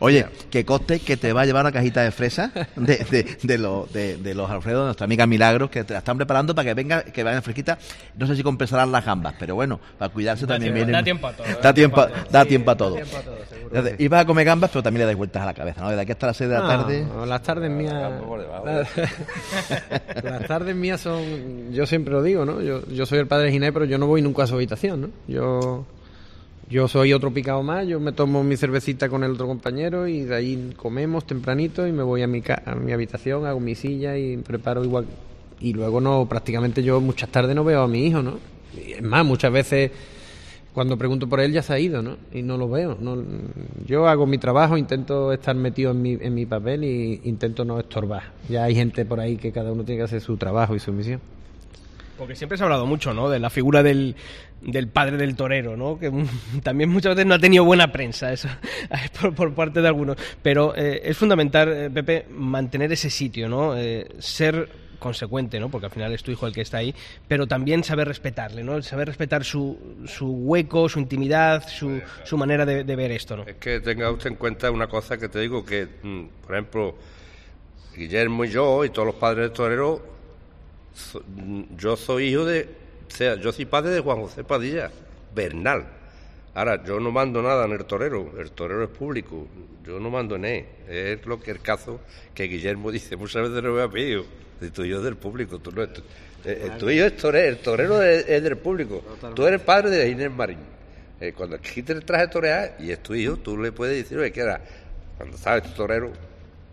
[0.00, 3.56] Oye, que coste que te va a llevar una cajita de fresa de, de, de,
[3.56, 7.04] lo, de, los Alfredo, nuestra amiga Milagros, que te la están preparando para que venga,
[7.04, 7.78] que vayan fresquita.
[8.18, 10.92] No sé si compensarán las gambas, pero bueno, para cuidarse también viene.
[10.92, 11.46] Da tiempo a todo.
[11.62, 12.98] Da tiempo, da tiempo a todo.
[13.98, 15.90] Ibas a comer gambas, pero también le das vueltas a la cabeza, ¿no?
[15.90, 17.06] De aquí hasta las 6 de la tarde.
[17.26, 18.12] las tardes mías.
[20.22, 21.72] las tardes mías son.
[21.72, 22.60] Yo siempre lo digo, ¿no?
[22.60, 25.10] Yo, soy el padre de Ginés, pero yo no voy nunca a su habitación, ¿no?
[25.28, 25.84] Yo.
[26.70, 30.22] Yo soy otro picado más, yo me tomo mi cervecita con el otro compañero y
[30.22, 34.16] de ahí comemos tempranito y me voy a mi, a mi habitación, hago mi silla
[34.16, 35.04] y preparo igual.
[35.60, 38.38] Y luego no, prácticamente yo muchas tardes no veo a mi hijo, ¿no?
[38.76, 39.90] es más, muchas veces
[40.74, 42.16] cuando pregunto por él ya se ha ido, ¿no?
[42.32, 42.96] Y no lo veo.
[42.98, 43.22] No,
[43.86, 47.78] yo hago mi trabajo, intento estar metido en mi, en mi papel y intento no
[47.78, 48.22] estorbar.
[48.48, 50.92] Ya hay gente por ahí que cada uno tiene que hacer su trabajo y su
[50.92, 51.20] misión.
[52.16, 53.28] Porque siempre se ha hablado mucho, ¿no?
[53.28, 54.16] De la figura del,
[54.62, 55.98] del padre del torero, ¿no?
[55.98, 56.10] Que
[56.62, 58.48] también muchas veces no ha tenido buena prensa eso
[59.20, 60.16] por, por parte de algunos.
[60.42, 63.76] Pero eh, es fundamental, eh, Pepe, mantener ese sitio, ¿no?
[63.76, 64.68] Eh, ser
[65.02, 65.68] consecuente, ¿no?
[65.68, 66.94] Porque al final es tu hijo el que está ahí,
[67.28, 68.80] pero también saber respetarle, ¿no?
[68.82, 73.42] Saber respetar su, su hueco, su intimidad, su, su manera de, ver esto, ¿no?
[73.44, 76.94] Es que tenga usted en cuenta una cosa que te digo, que, mm, por ejemplo,
[77.94, 80.02] Guillermo y yo y todos los padres de torero,
[81.36, 82.68] mm, yo soy hijo de,
[83.08, 84.90] o sea, yo soy padre de Juan José Padilla,
[85.34, 85.84] Bernal.
[86.54, 89.46] Ahora, yo no mando nada en el torero, el torero es público,
[89.84, 90.66] yo no mando en él.
[90.86, 92.00] Es lo que el caso
[92.34, 94.24] que Guillermo dice, muchas veces no me ha pedido.
[94.62, 96.02] El tuyo es del público, tú no es tu-
[96.44, 99.02] eh, el tuyo es torero, el torero es, es del público.
[99.34, 100.58] Tú eres padre de Inés Marín.
[101.20, 104.18] Eh, cuando quite el traje de torear y es tu hijo, tú le puedes decir,
[104.18, 104.60] oye, que era,
[105.16, 106.10] cuando sabes tu torero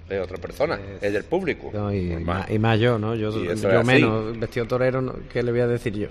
[0.09, 1.69] es otra persona, es, del público.
[1.71, 2.23] No, y, Normal.
[2.39, 3.13] más, y más yo, ¿no?
[3.15, 3.85] Yo, Y yo así.
[3.85, 5.15] menos, vestido torero, ¿no?
[5.31, 6.07] ¿qué le voy a decir yo?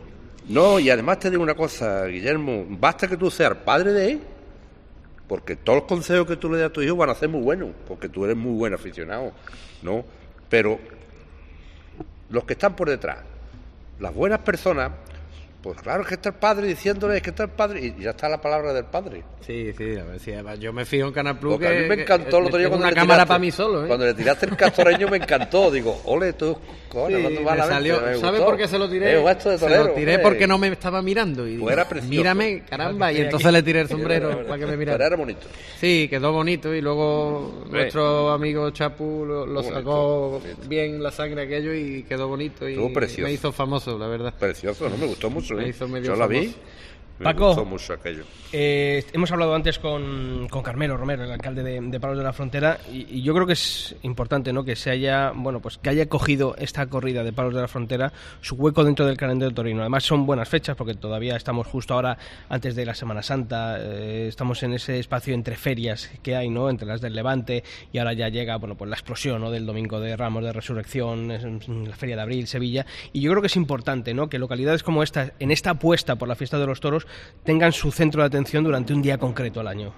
[0.49, 4.21] No, y además te digo una cosa, Guillermo, basta que tú seas padre de él,
[5.27, 7.43] porque todos los consejos que tú le das a tu hijo van a ser muy
[7.43, 9.33] buenos, porque tú eres muy buen aficionado,
[9.83, 10.05] ¿no?
[10.49, 10.79] Pero
[12.31, 13.19] los que están por detrás,
[14.01, 14.93] las buenas personas,
[15.63, 18.41] pues claro que está el padre diciéndole que está el padre, y ya está la
[18.41, 19.25] palabra del padre.
[19.41, 21.77] Sí, sí, a ver si además yo me fijo en Canal Plus Porque a mí
[21.89, 23.85] que- me encantó el que otro día cuando una le cámara tiraste- para mí solo,
[23.85, 23.89] ¿eh?
[23.89, 26.57] Cuando le tiraste el castoreño me encantó, digo, ole tú,
[26.91, 29.19] coño, Sí, va la salió, me ¿Sabe por qué se lo tiré?
[29.19, 30.19] Eh, se lo tiré hombre.
[30.19, 31.47] porque no me estaba mirando.
[31.49, 32.11] Y Pues era precioso.
[32.15, 33.13] Mírame, caramba.
[33.13, 35.07] Y entonces le tiré el sombrero para que me Pero mirara.
[35.07, 35.47] era bonito.
[35.81, 40.69] Sí, quedó bonito y luego nuestro amigo Chapu lo, sacó bonito.
[40.69, 43.27] bien la sangre aquello y quedó bonito y Estuvo precioso.
[43.27, 44.35] me hizo famoso, la verdad.
[44.39, 44.97] Precioso, ¿no?
[44.99, 45.48] Me gustó mucho.
[45.51, 45.69] ¿Eh?
[45.69, 46.55] hizo medio Yo la vi.
[47.19, 47.25] Famoso.
[47.29, 47.47] Me Paco.
[47.49, 48.25] gustó mucho aquello.
[48.53, 52.33] Eh, hemos hablado antes con, con Carmelo Romero, el alcalde de, de Palos de la
[52.33, 54.65] Frontera, y, y yo creo que es importante, ¿no?
[54.65, 58.13] Que se haya, bueno, pues que haya cogido esta corrida de Palos de la Frontera
[58.41, 59.81] su hueco dentro del calendario torino.
[59.81, 62.17] Además son buenas fechas porque todavía estamos justo ahora
[62.49, 66.71] antes de la Semana Santa, eh, estamos en ese espacio entre ferias que hay, ¿no?
[66.71, 69.51] Entre las del Levante y ahora ya llega, bueno, pues la explosión, ¿no?
[69.51, 73.43] Del Domingo de Ramos de Resurrección, es- la Feria de Abril, Sevilla, y yo creo
[73.43, 74.29] que es importante, ¿no?
[74.29, 77.07] Que localidades como esta, en esta apuesta por la fiesta de los toros,
[77.45, 79.93] tengan su centro de atención durante un día concreto al año.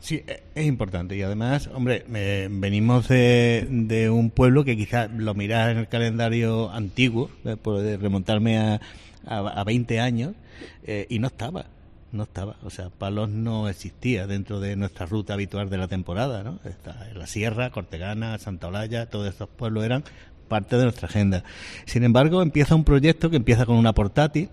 [0.00, 5.32] Sí, e- es importante y además, hombre, eh, venimos de, un pueblo que quizás lo
[5.32, 8.80] miras en el calendario antiguo, eh, por de remontarme a,
[9.26, 10.34] a, a 20 años,
[10.82, 11.64] eh, y no estaba,
[12.12, 12.56] no estaba.
[12.64, 16.60] O sea, Palos no existía dentro de nuestra ruta habitual de la temporada, ¿no?
[16.64, 20.04] Está la Sierra, Cortegana, Santa Olalla, todos estos pueblos eran
[20.48, 21.44] parte de nuestra agenda.
[21.86, 24.50] Sin embargo, empieza un proyecto que empieza con una portátil,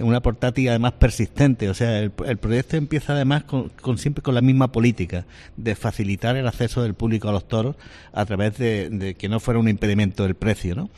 [0.00, 1.70] una portátil además persistente.
[1.70, 5.74] O sea, el, el proyecto empieza además con, con siempre con la misma política de
[5.74, 7.76] facilitar el acceso del público a los toros
[8.12, 10.90] a través de, que no fuera un impedimento del precio, ¿no?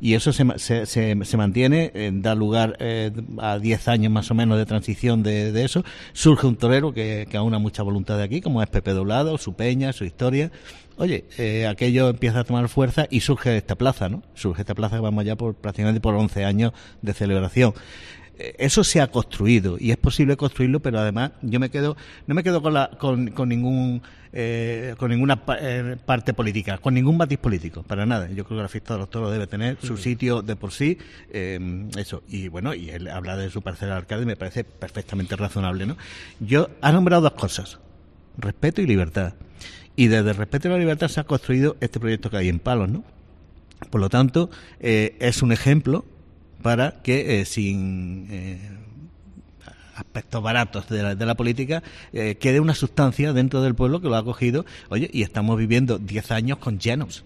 [0.00, 4.30] Y eso se, se, se, se mantiene, eh, da lugar eh, a 10 años más
[4.30, 5.84] o menos de transición de, de eso.
[6.12, 9.54] Surge un torero que, que aúna mucha voluntad de aquí, como es Pepe Doblado, su
[9.54, 10.50] peña, su historia.
[10.96, 14.22] Oye, eh, aquello empieza a tomar fuerza y surge esta plaza, ¿no?
[14.34, 17.74] Surge esta plaza que vamos ya por prácticamente por 11 años de celebración.
[18.38, 22.34] Eh, Eso se ha construido y es posible construirlo, pero además yo me quedo, no
[22.34, 26.94] me quedo con, la, con, con ningún, eh, con ninguna pa- eh, parte política, con
[26.94, 28.28] ningún matiz político, para nada.
[28.30, 30.98] Yo creo que la fiesta de los toros debe tener su sitio de por sí,
[31.32, 32.22] eh, eso.
[32.28, 35.96] Y bueno, y él habla de su parcela al alcalde, me parece perfectamente razonable, ¿no?
[36.40, 37.78] Yo ha nombrado dos cosas,
[38.36, 39.34] respeto y libertad.
[39.94, 42.58] Y desde el respeto y la libertad se ha construido este proyecto que hay en
[42.58, 43.04] Palos, ¿no?
[43.90, 46.04] Por lo tanto, es un ejemplo
[46.64, 48.58] para que eh, sin eh,
[49.96, 51.82] aspectos baratos de la, de la política
[52.14, 54.64] eh, quede una sustancia dentro del pueblo que lo ha cogido.
[54.88, 57.22] Oye, y estamos viviendo 10 años con llenos.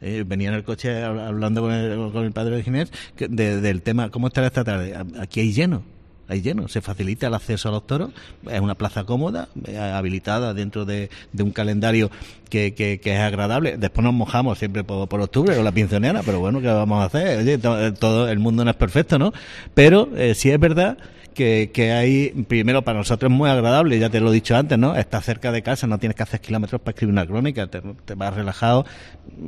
[0.00, 3.28] Eh, venía en el coche hab- hablando con el, con el padre de Ginés que-
[3.28, 4.96] de- del tema, ¿cómo estará esta tarde?
[5.20, 5.84] Aquí hay lleno,
[6.32, 8.10] hay lleno, se facilita el acceso a los toros,
[8.50, 12.10] es una plaza cómoda, eh, habilitada dentro de, un calendario
[12.48, 13.76] que, que- que es agradable.
[13.76, 17.38] Después nos mojamos siempre por, octubre con la pincionera, pero bueno, ¿qué vamos a hacer?
[17.40, 19.32] Oye, eh, todo el mundo no es perfecto, ¿no?
[19.74, 20.96] Pero eh, sí es verdad
[21.32, 24.78] que, que hay, primero para nosotros es muy agradable, ya te lo he dicho antes,
[24.78, 24.94] ¿no?
[24.94, 27.80] Estás cerca de casa, no tienes que hacer kilómetros para escribir una crónica, te,
[28.14, 28.84] vas relajado.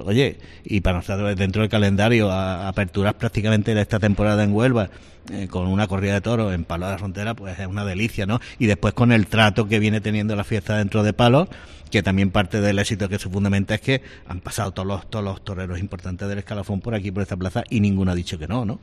[0.04, 4.90] Oye, y para nosotros dentro del calendario, a, aperturas prácticamente esta temporada en Huelva,
[5.32, 8.26] eh, con una corrida de toros en Palo de la Frontera, pues es una delicia,
[8.26, 8.40] ¿no?
[8.58, 11.48] Y después con el trato que viene teniendo la fiesta dentro de Palos,
[11.94, 15.24] que también parte del éxito que se fundamenta es que han pasado todos los, todos
[15.24, 18.48] los toreros importantes del escalafón por aquí, por esta plaza, y ninguno ha dicho que
[18.48, 18.80] no, ¿no?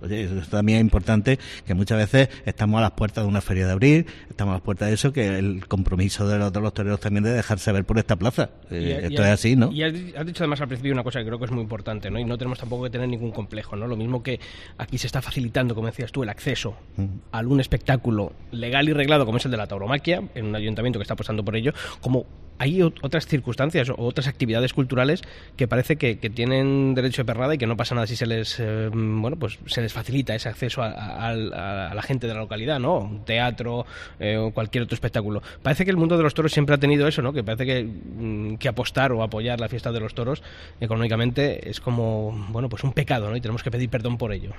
[0.00, 3.66] Oye, eso también es importante, que muchas veces estamos a las puertas de una feria
[3.66, 6.72] de abril, estamos a las puertas de eso, que el compromiso de los, de los
[6.72, 8.48] toreros también de dejarse ver por esta plaza.
[8.70, 9.70] Eh, y esto has- es así, ¿no?
[9.70, 12.10] Y has, has dicho además al principio una cosa que creo que es muy importante,
[12.10, 12.18] ¿no?
[12.18, 13.86] Y no tenemos tampoco que tener ningún complejo, ¿no?
[13.86, 14.40] Lo mismo que
[14.78, 17.04] aquí se está facilitando, como decías tú, el acceso Mm.
[17.32, 20.98] a algún espectáculo legal y reglado como es el de la tauromaquia, en un ayuntamiento
[20.98, 22.24] que está apostando por ello, como
[22.58, 25.22] hay ot- otras circunstancias o otras actividades culturales
[25.56, 28.58] que parece que, tienen derecho de perrada y que no pasa nada si se les
[28.60, 32.98] eh, bueno pues se les facilita ese acceso a la gente de la localidad no
[32.98, 33.86] un teatro
[34.18, 35.42] eh, o cualquier otro espectáculo.
[35.62, 37.84] Parece que el mundo de los toros siempre ha tenido eso no que parece que,
[37.84, 40.42] mm, que apostar o apoyar la fiesta de los toros
[40.80, 44.50] económicamente es como bueno pues un pecado no y tenemos que pedir perdón por ello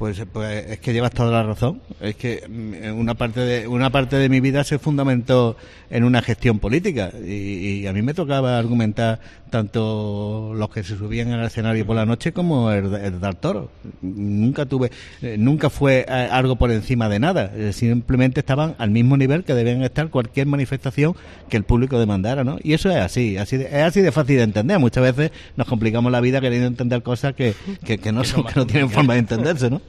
[0.00, 1.82] Pues, pues es que llevas toda la razón.
[2.00, 5.58] Es que mm, una parte de una parte de mi vida se fundamentó
[5.90, 9.20] en una gestión política y, y a mí me tocaba argumentar
[9.50, 13.70] tanto los que se subían al escenario por la noche como el, el dar toro.
[14.00, 14.90] Nunca tuve,
[15.20, 17.52] eh, nunca fue eh, algo por encima de nada.
[17.54, 21.14] Eh, simplemente estaban al mismo nivel que debían estar cualquier manifestación
[21.50, 22.58] que el público demandara, ¿no?
[22.62, 24.78] Y eso es así, así de- es así de fácil de entender.
[24.78, 28.52] Muchas veces nos complicamos la vida queriendo entender cosas que, que, que no son, que
[28.56, 29.82] no tienen forma de entenderse, ¿no?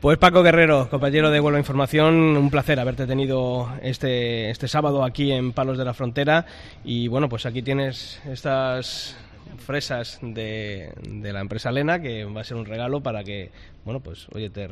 [0.00, 5.32] Pues Paco Guerrero, compañero de Vuelva Información, un placer haberte tenido este, este sábado aquí
[5.32, 6.46] en Palos de la Frontera.
[6.84, 9.16] Y bueno, pues aquí tienes estas
[9.58, 13.50] fresas de, de la empresa Lena, que va a ser un regalo para que,
[13.90, 14.68] bueno, pues oye, te,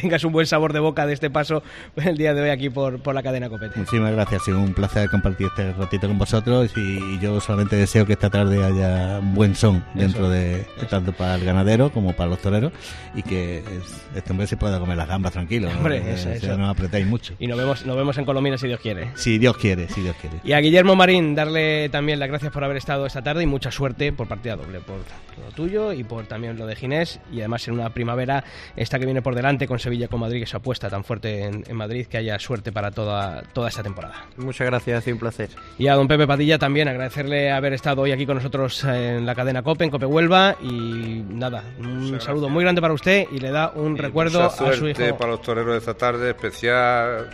[0.00, 1.62] tengas un buen sabor de boca de este paso
[1.96, 3.78] el día de hoy aquí por, por la cadena Copete.
[3.78, 8.04] Muchísimas gracias, ha sido un placer compartir este ratito con vosotros y yo solamente deseo
[8.04, 12.30] que esta tarde haya un buen son dentro de tanto para el ganadero como para
[12.30, 12.72] los toreros
[13.14, 15.76] y que es- este hombre se pueda comer las gambas tranquilo, ¿no?
[15.78, 16.58] Hombre, Eh, eso, o sea, eso.
[16.58, 17.34] no apretáis mucho.
[17.38, 19.10] Y nos vemos, nos vemos en Colomina si Dios quiere.
[19.14, 20.38] Si Dios quiere, si Dios quiere.
[20.42, 23.70] Y a Guillermo Marín, darle también las gracias por haber estado esta tarde y mucha
[23.70, 27.20] suerte por partida doble, por lo tuyo y por también lo de Ginés.
[27.30, 28.31] Y además en una primavera,
[28.76, 31.64] esta que viene por delante con Sevilla con Madrid, que se apuesta tan fuerte en,
[31.66, 34.26] en Madrid, que haya suerte para toda, toda esta temporada.
[34.36, 35.50] Muchas gracias, ha sido un placer.
[35.78, 39.34] Y a don Pepe Padilla también agradecerle haber estado hoy aquí con nosotros en la
[39.34, 40.56] cadena COPE, en COPE Huelva.
[40.62, 44.54] Y nada, un saludo muy grande para usted y le da un Y recuerdo mucha
[44.66, 45.16] a su suerte hijo.
[45.18, 47.28] para los toreros de esta tarde, especial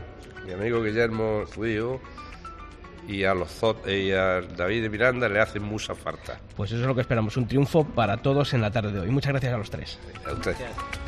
[0.46, 2.01] mi amigo Guillermo, su hijo,
[3.09, 3.50] y a los
[3.86, 6.38] y a David de Miranda le hacen mucha falta.
[6.56, 9.09] Pues eso es lo que esperamos, un triunfo para todos en la tarde de hoy.
[9.09, 9.98] Muchas gracias a los tres.
[10.26, 11.07] A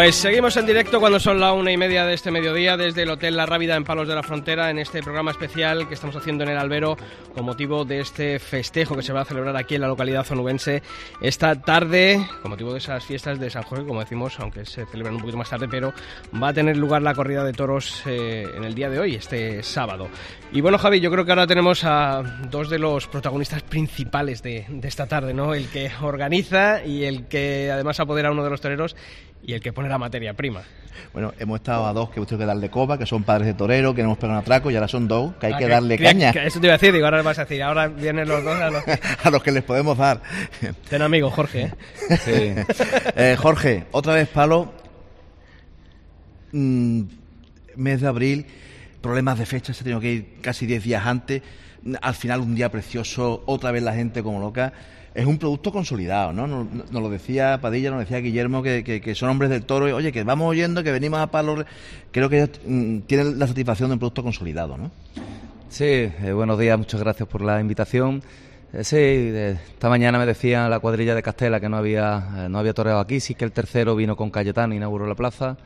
[0.00, 3.10] Pues seguimos en directo cuando son la una y media de este mediodía desde el
[3.10, 6.42] Hotel La Rábida en Palos de la Frontera en este programa especial que estamos haciendo
[6.42, 6.96] en el Albero
[7.34, 10.82] con motivo de este festejo que se va a celebrar aquí en la localidad zonubense
[11.20, 15.16] esta tarde con motivo de esas fiestas de San Jorge, como decimos, aunque se celebran
[15.16, 15.92] un poquito más tarde, pero
[16.42, 19.62] va a tener lugar la corrida de toros eh, en el día de hoy, este
[19.62, 20.08] sábado.
[20.50, 24.64] Y bueno, Javi, yo creo que ahora tenemos a dos de los protagonistas principales de,
[24.66, 25.52] de esta tarde, ¿no?
[25.52, 28.96] El que organiza y el que además apodera a uno de los toreros
[29.42, 30.62] y el que pone la materia prima.
[31.12, 33.94] Bueno, hemos estado a dos que usted que darle coba, que son padres de torero,
[33.94, 35.98] que no hemos pegado un atraco y ahora son dos, que hay Ah, que darle
[35.98, 38.44] caña que eso te iba a decir, digo, ahora vas a decir, ahora vienen los
[38.44, 38.98] dos a los que...
[39.22, 40.22] a los que les podemos dar.
[40.88, 41.72] Ten amigo, Jorge,
[42.26, 42.64] ¿eh?
[43.16, 44.72] Eh, Jorge, otra vez palo.
[46.52, 47.02] Mm,
[47.76, 48.46] mes de abril,
[49.00, 51.42] problemas de fecha, se ha tenido que ir casi 10 días antes,
[52.02, 54.72] al final un día precioso, otra vez la gente como loca.
[55.14, 56.46] Es un producto consolidado, ¿no?
[56.46, 60.12] Nos, lo decía Padilla, nos decía Guillermo, que, que- son hombres del toro, y, oye,
[60.12, 61.64] que vamos oyendo, que venimos a palos.
[62.12, 64.90] Creo que mm, tienen la satisfacción de un producto consolidado, ¿no?
[65.68, 68.22] Sí, eh, buenos días, muchas gracias por la invitación.
[68.72, 72.48] Eh, sí, eh, esta mañana me decía la cuadrilla de Castela que no había, eh,
[72.48, 75.56] no había toreado aquí, sí que el tercero vino con Cayetano, inauguró la plaza.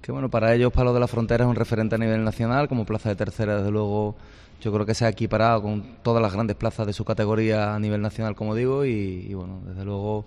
[0.00, 2.84] Que bueno, para ellos Palos de la Frontera es un referente a nivel nacional, como
[2.86, 4.14] plaza de tercera, desde luego,
[4.60, 7.78] yo creo que se ha equiparado con todas las grandes plazas de su categoría a
[7.78, 10.24] nivel nacional, como digo, y, bueno, desde luego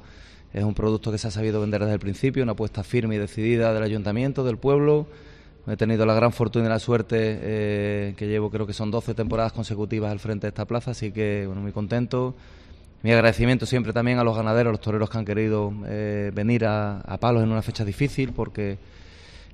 [0.54, 3.18] es un producto que se ha sabido vender desde el principio, una apuesta firme y
[3.18, 5.08] decidida del ayuntamiento, del pueblo.
[5.68, 9.14] He tenido la gran fortuna y la suerte eh, que llevo, creo que son 12
[9.14, 12.36] temporadas consecutivas al frente de esta plaza, así que bueno, muy contento.
[13.04, 16.66] Mi agradecimiento siempre también a los ganaderos, a los toreros que han querido eh, venir
[16.66, 18.78] a, a Palos en una fecha difícil, porque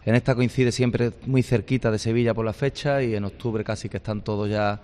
[0.05, 3.89] en esta coincide siempre muy cerquita de Sevilla por la fecha y en octubre casi
[3.89, 4.79] que están todos ya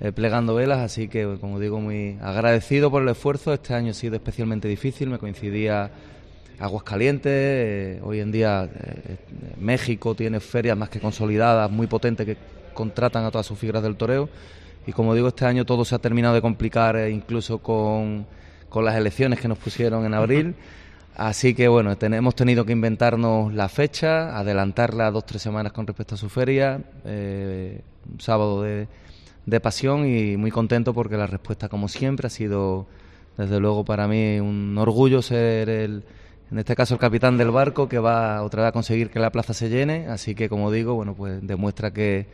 [0.00, 3.52] eh, plegando velas, así que como digo, muy agradecido por el esfuerzo.
[3.52, 5.90] Este año ha sido especialmente difícil, me coincidía
[6.60, 9.16] Aguascalientes, eh, hoy en día eh,
[9.58, 12.36] México tiene ferias más que consolidadas, muy potentes, que
[12.72, 14.28] contratan a todas sus figuras del toreo.
[14.86, 18.24] Y como digo, este año todo se ha terminado de complicar, incluso con,
[18.68, 20.54] con las elecciones que nos pusieron en abril.
[21.20, 25.86] Así que bueno, ten- hemos tenido que inventarnos la fecha, adelantarla dos tres semanas con
[25.86, 28.88] respecto a su feria, eh, un sábado de,
[29.44, 32.86] de pasión y muy contento porque la respuesta, como siempre, ha sido
[33.36, 36.04] desde luego para mí un orgullo ser el,
[36.50, 39.30] en este caso el capitán del barco que va otra vez a conseguir que la
[39.30, 40.06] plaza se llene.
[40.08, 42.28] Así que como digo, bueno, pues demuestra que,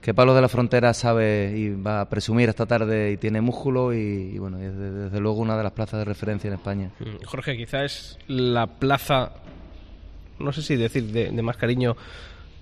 [0.00, 3.92] que Palos de la Frontera sabe y va a presumir esta tarde y tiene músculo
[3.92, 3.98] y,
[4.34, 6.90] y bueno, es de- desde luego una de las plazas de referencia en España.
[7.00, 9.32] Mm, Jorge, quizás es la plaza,
[10.38, 11.96] no sé si decir de, de más cariño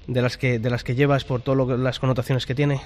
[0.06, 2.80] de las que de las que llevas por todas las connotaciones que tiene.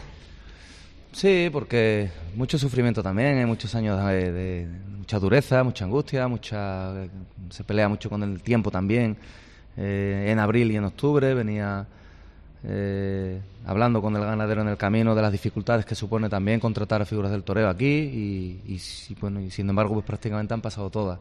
[1.12, 4.66] Sí, porque mucho sufrimiento también, hay muchos años de, de
[4.98, 6.92] mucha dureza, mucha angustia, mucha
[7.50, 9.16] se pelea mucho con el tiempo también.
[9.76, 11.86] Eh, en abril y en octubre venía
[12.64, 17.00] eh, hablando con el ganadero en el camino de las dificultades que supone también contratar
[17.02, 18.62] a figuras del toreo aquí y,
[19.08, 21.18] y bueno, y sin embargo pues prácticamente han pasado todas.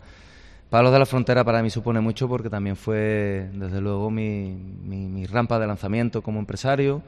[0.70, 5.26] Palos de la Frontera para mí supone mucho porque también fue desde luego mi, mi-
[5.26, 7.02] rampa de lanzamiento como empresario.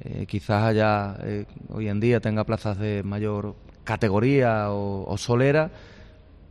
[0.00, 3.54] Eh, quizás haya eh, hoy en día tenga plazas de mayor
[3.84, 5.70] categoría o, o solera,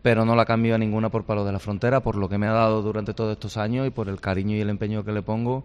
[0.02, 2.48] pero no la cambio a ninguna por Palos de la Frontera, por lo que me
[2.48, 5.22] ha dado durante todos estos años y por el cariño y el empeño que le
[5.22, 5.64] pongo.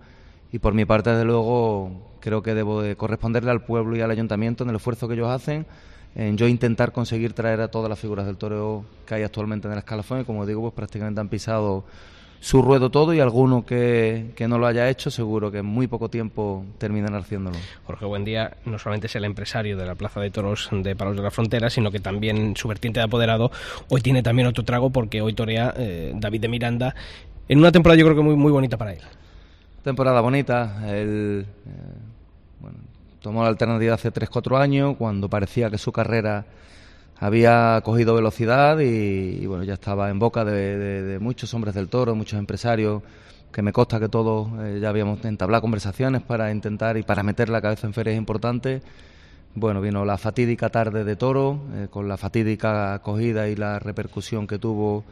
[0.53, 1.91] Y por mi parte, desde luego,
[2.21, 5.29] creo que debo de corresponderle al pueblo y al ayuntamiento en el esfuerzo que ellos
[5.29, 5.67] hacen
[6.15, 9.73] en yo intentar conseguir traer a todas las figuras del toreo que hay actualmente en
[9.73, 11.85] el escalafón y como digo, pues prácticamente han pisado
[12.41, 15.87] su ruedo todo y alguno que, que no lo haya hecho seguro que en muy
[15.89, 17.57] poco tiempo terminan haciéndolo.
[17.85, 21.23] Jorge Buendía no solamente es el empresario de la Plaza de Toros de Palos de
[21.23, 23.51] la Frontera, sino que también su vertiente de apoderado
[23.89, 26.95] hoy tiene también otro trago porque hoy torea eh, David de Miranda
[27.49, 29.01] en una temporada yo creo que muy, muy bonita para él.
[29.83, 30.83] Temporada bonita.
[30.89, 31.71] Él eh,
[32.61, 32.79] bueno,
[33.21, 36.47] tomó la alternativa hace 3-4 años, cuando parecía que su carrera
[37.21, 42.39] había cogido velocidad y, bueno, ya estaba en boca de muchos hombres del toro, muchos
[42.39, 43.03] empresarios,
[43.53, 47.49] que me consta que todos eh, ya habíamos entablado conversaciones para intentar y para meter
[47.49, 48.83] la cabeza en ferias importantes.
[49.55, 54.47] Bueno, vino la fatídica tarde de toro, eh, con la fatídica acogida y la repercusión
[54.47, 55.05] que tuvo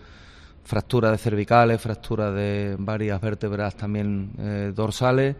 [0.66, 5.36] fractura de cervicales, fractura de varias vértebras también eh, dorsales.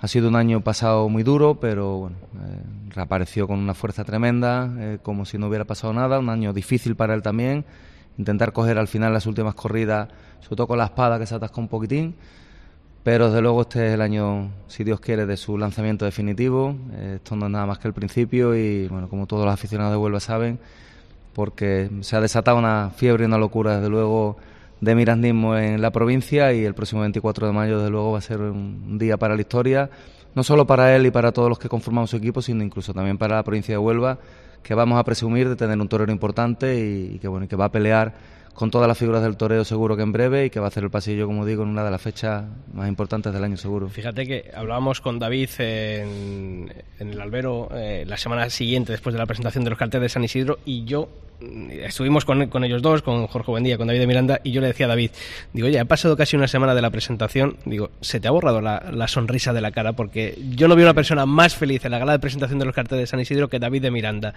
[0.00, 4.70] Ha sido un año pasado muy duro, pero bueno, eh, reapareció con una fuerza tremenda,
[4.78, 6.18] eh, como si no hubiera pasado nada.
[6.18, 7.64] Un año difícil para él también.
[8.18, 10.08] Intentar coger al final las últimas corridas,
[10.40, 12.16] sobre todo con la espada que se atascó un poquitín.
[13.02, 16.74] Pero desde luego este es el año, si Dios quiere, de su lanzamiento definitivo.
[16.92, 19.92] Eh, esto no es nada más que el principio y, bueno, como todos los aficionados
[19.92, 20.58] de Huelva saben,
[21.34, 24.38] porque se ha desatado una fiebre y una locura, desde luego,
[24.80, 28.22] de mirandismo en la provincia y el próximo 24 de mayo, desde luego, va a
[28.22, 29.90] ser un día para la historia,
[30.34, 33.18] no solo para él y para todos los que conformamos su equipo, sino incluso también
[33.18, 34.18] para la provincia de Huelva,
[34.62, 37.56] que vamos a presumir de tener un torero importante y, y que, bueno, y que
[37.56, 38.14] va a pelear
[38.54, 40.84] con todas las figuras del toreo seguro que en breve y que va a hacer
[40.84, 43.88] el pasillo, como digo, en una de las fechas más importantes del año seguro.
[43.88, 49.18] Fíjate que hablábamos con David en, en el albero eh, la semana siguiente después de
[49.18, 51.08] la presentación de los carteles de San Isidro y yo
[51.40, 54.60] mm, estuvimos con, con ellos dos, con Jorge Buendía, con David de Miranda y yo
[54.60, 55.10] le decía a David,
[55.52, 58.60] digo, oye, ha pasado casi una semana de la presentación, digo, se te ha borrado
[58.60, 61.90] la, la sonrisa de la cara porque yo no vi una persona más feliz en
[61.90, 64.34] la gala de presentación de los carteles de San Isidro que David de Miranda.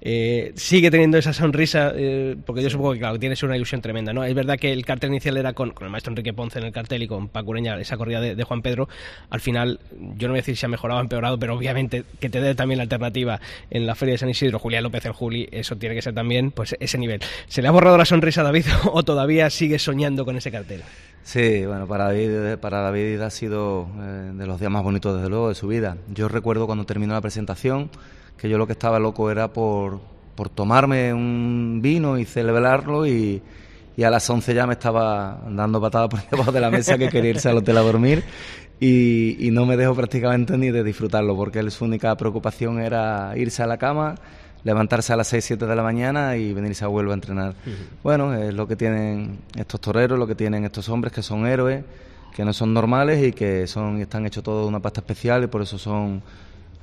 [0.00, 4.12] Eh, sigue teniendo esa sonrisa eh, porque yo supongo que claro, tienes una ilusión tremenda.
[4.12, 4.24] ¿no?
[4.24, 7.02] Es verdad que el cartel inicial era con, el maestro Enrique Ponce en el cartel
[7.02, 8.88] y con Paco Ureña, esa corrida de, Juan Pedro.
[9.30, 9.80] Al final,
[10.16, 12.54] yo no voy a decir si ha mejorado o empeorado, pero obviamente que te dé
[12.54, 13.40] también la alternativa
[13.70, 16.50] en la Feria de San Isidro, Julián López el Juli, eso tiene que ser también
[16.50, 17.20] pues ese nivel.
[17.48, 20.82] ¿Se le ha borrado la sonrisa a David o todavía sigue soñando con ese cartel?
[21.22, 25.28] Sí, bueno, para David, para David ha sido eh, de los días más bonitos, desde
[25.28, 25.98] luego, de su vida.
[26.08, 27.90] Yo recuerdo cuando terminó la presentación
[28.38, 30.00] que yo lo que estaba loco era por,
[30.38, 33.42] por tomarme un vino y celebrarlo y,
[33.96, 37.08] y a las 11 ya me estaba dando patadas por debajo de la mesa que
[37.08, 38.22] quería irse al hotel a dormir
[38.78, 43.64] y, y no me dejó prácticamente ni de disfrutarlo porque su única preocupación era irse
[43.64, 44.14] a la cama
[44.62, 47.54] levantarse a las 6, 7 de la mañana y venirse a Huelva a entrenar.
[48.04, 51.84] Bueno, es lo que tienen estos toreros, lo que tienen estos hombres que son héroes,
[52.32, 55.48] que no son normales y que son están hechos todos de una pasta especial y
[55.48, 56.22] por eso son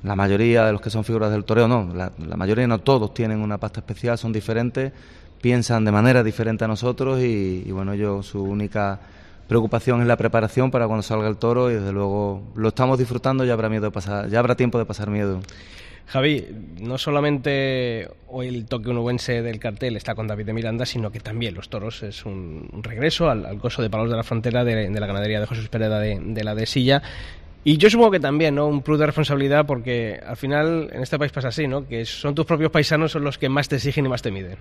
[0.02, 3.40] la mayoría de los que son figuras del toreo, no, la, mayoría no todos tienen
[3.40, 4.92] una pasta especial, son diferentes,
[5.40, 9.00] piensan de manera diferente a nosotros y, bueno, yo su única
[9.48, 13.44] preocupación es la preparación para cuando salga el toro y desde luego lo estamos disfrutando,
[13.44, 15.40] ya habrá miedo de pasar, ya habrá tiempo de pasar miedo.
[16.08, 16.46] Javi,
[16.80, 21.18] no solamente hoy el toque unubense del cartel está con David de Miranda, sino que
[21.18, 24.88] también los toros es un, regreso al, al, coso de Palos de la Frontera de,
[24.88, 27.02] la ganadería de José Pereda de, de, la de Silla.
[27.68, 28.68] Y yo supongo que también, ¿no?
[28.68, 31.84] Un plus de responsabilidad porque al final en este país pasa así, ¿no?
[31.88, 34.56] Que son tus propios paisanos son los que más te exigen y más te miden.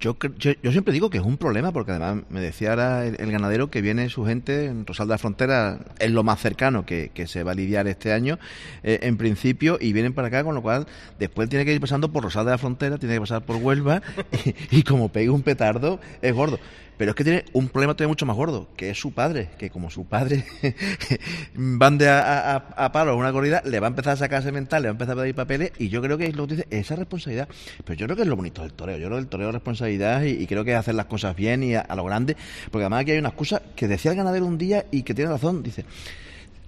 [0.00, 3.70] Yo, yo, siempre digo que es un problema, porque además me decía ahora el, ganadero
[3.70, 7.44] que viene su gente en Rosal de la Frontera, es lo más cercano que, se
[7.44, 8.40] va a lidiar este año,
[8.82, 10.88] eh, en principio, y vienen para acá, con lo cual
[11.20, 14.02] después tiene que ir pasando por Rosal de la Frontera, tiene que pasar por Huelva,
[14.72, 16.58] y, y como pegue un petardo, es gordo.
[16.96, 19.70] Pero es que tiene un problema todavía mucho más gordo, que es su padre, que
[19.70, 20.44] como su padre
[21.54, 24.88] van de a, a, a una corrida, le va a empezar a sacarse mental, le
[24.88, 26.96] va a empezar a pedir papeles, y yo creo que es lo que dice, esa
[26.96, 27.48] responsabilidad.
[27.84, 29.54] Pero yo creo que es lo bonito del toreo, yo creo que el toreo es
[29.54, 32.36] responsabilidad y, creo que es hacer las cosas bien y a, lo grande,
[32.70, 35.30] porque además aquí hay una excusa que decía el ganadero un día y que tiene
[35.30, 35.84] razón, dice,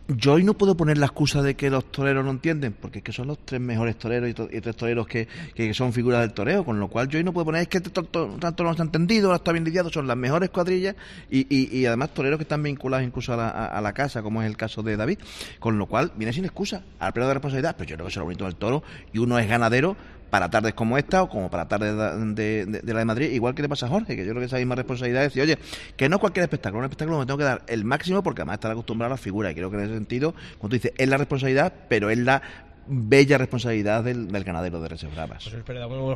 [0.08, 3.04] yo hoy no puedo poner la excusa de que los toreros no entienden, porque es
[3.04, 5.26] que son los tres mejores toreros y, tres toreros que,
[5.74, 8.36] son figuras del toreo, con lo cual yo hoy no puedo poner, es que tanto,
[8.38, 10.94] no se ha entendido, no está bien lidiado, son las mejores cuadrillas
[11.28, 14.96] y, además toreros que están vinculados incluso a la, casa, como es el caso de
[14.96, 15.18] David,
[15.58, 18.16] con lo cual viene sin excusa al pleno de responsabilidad, pero yo creo que es
[18.16, 18.82] lo bonito del toro
[19.12, 19.96] y uno es ganadero
[20.36, 21.96] para tardes como esta o como para tardes
[22.36, 24.58] de, la de Madrid, igual que le pasa a Jorge, que yo creo que esa
[24.58, 25.58] misma responsabilidad es decir, oye,
[25.96, 28.70] que no cualquier espectáculo, un espectáculo me tengo que dar el máximo porque además estar
[28.70, 31.16] acostumbrado a la figura y creo que en ese sentido, como tú dices, es la
[31.16, 32.42] responsabilidad, pero es la
[32.86, 35.50] bella responsabilidad del, ganadero de Reses Bravas.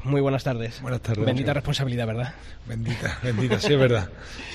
[0.05, 0.83] muy buenas tardes.
[0.83, 1.25] Buenas tardes.
[1.25, 2.35] Bendita responsabilidad, ¿verdad?
[2.69, 4.11] Bendita, bendita, sí es verdad.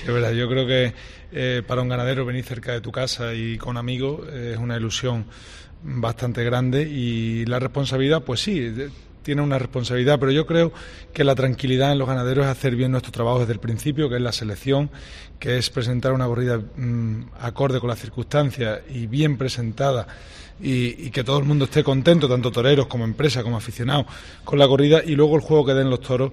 [0.06, 0.30] es verdad.
[0.30, 0.94] Yo creo que
[1.32, 5.26] eh, para un ganadero venir cerca de tu casa y con amigos es una ilusión
[5.82, 8.72] bastante grande y la responsabilidad, pues sí,
[9.26, 10.72] tiene una responsabilidad, pero yo creo
[11.12, 14.14] que la tranquilidad en los ganaderos es hacer bien nuestro trabajo desde el principio, que
[14.14, 14.88] es la selección,
[15.40, 20.06] que es presentar una corrida mm, acorde con las circunstancias y bien presentada.
[20.62, 24.06] Y, y, que todo el mundo esté contento, tanto toreros como empresa, como aficionados,
[24.42, 26.32] con la corrida y luego el juego que den los toros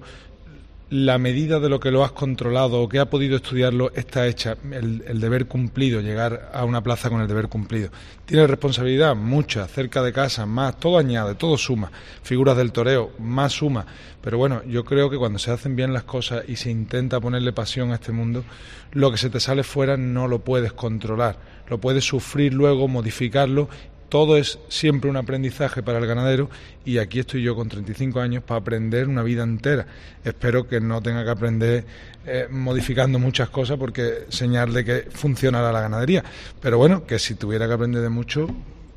[0.90, 4.56] la medida de lo que lo has controlado o que ha podido estudiarlo está hecha,
[4.70, 7.90] el, deber cumplido, llegar a una plaza con el deber cumplido.
[8.26, 11.90] Tiene responsabilidad, mucha, cerca de casa, más, todo añade, todo suma.
[12.22, 13.86] Figuras del toreo, más suma.
[14.20, 17.52] Pero bueno, yo creo que cuando se hacen bien las cosas y se intenta ponerle
[17.52, 18.44] pasión a este mundo,
[18.92, 21.38] lo que se te sale fuera no lo puedes controlar.
[21.68, 23.68] Lo puedes sufrir luego, modificarlo
[24.08, 26.48] todo es siempre un aprendizaje para el ganadero
[26.84, 29.86] y aquí estoy yo con 35 años para aprender una vida entera.
[30.24, 31.84] Espero que no tenga que aprender
[32.26, 36.24] eh, modificando muchas cosas porque señal de que funcionará la ganadería.
[36.60, 38.48] Pero bueno, que si tuviera que aprender de mucho,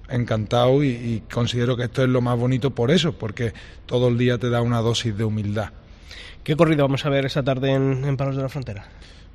[0.10, 3.54] encantado y, considero que esto es lo más bonito por eso, porque
[3.86, 5.72] todo el día te da una dosis de humildad.
[6.44, 8.86] ¿Qué corrido vamos a ver esta tarde en, Palos de la Frontera?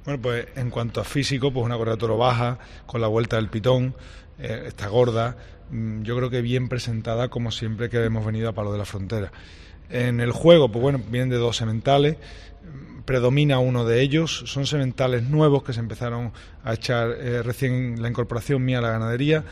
[0.04, 3.36] Bueno, pues en cuanto a físico, pues una corrida de toro baja, con la vuelta
[3.36, 3.94] del pitón,
[4.38, 5.36] eh, está gorda,
[6.02, 9.32] yo creo que bien presentada como siempre que hemos venido a Palo de la Frontera.
[9.88, 14.66] En el juego, pues bueno, vienen de dos sementales, mm, predomina uno de ellos, son
[14.66, 16.32] sementales nuevos que se empezaron
[16.64, 19.44] a echar eh, recién la incorporación mía a la ganadería.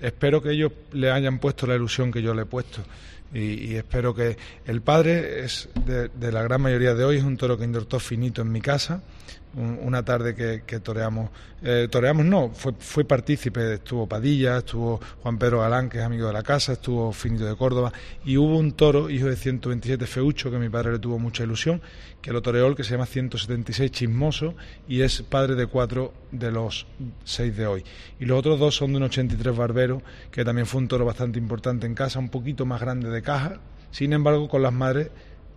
[0.00, 2.82] Espero que ellos le hayan puesto la ilusión que yo le he puesto.
[3.34, 7.36] Y, espero que el padre es de, de, la gran mayoría de hoy es un
[7.36, 9.02] toro que indortó finito en mi casa
[9.56, 11.30] una tarde que, toreamos,
[11.62, 16.26] eh, toreamos no, fue, fue partícipe, estuvo Padilla, estuvo Juan Pedro Galán, que es amigo
[16.26, 17.92] de la casa, estuvo Finito de Córdoba,
[18.24, 21.80] y hubo un toro, hijo de 127 Feucho, que mi padre le tuvo mucha ilusión,
[22.20, 24.54] que lo toreó, que se llama 176 Chismoso,
[24.86, 26.86] y es padre de cuatro de los
[27.24, 27.84] seis de hoy.
[28.20, 31.38] Y los otros dos son de un 83 Barbero, que también fue un toro bastante
[31.38, 35.10] importante en casa, un poquito más grande de caja, sin embargo, con las madres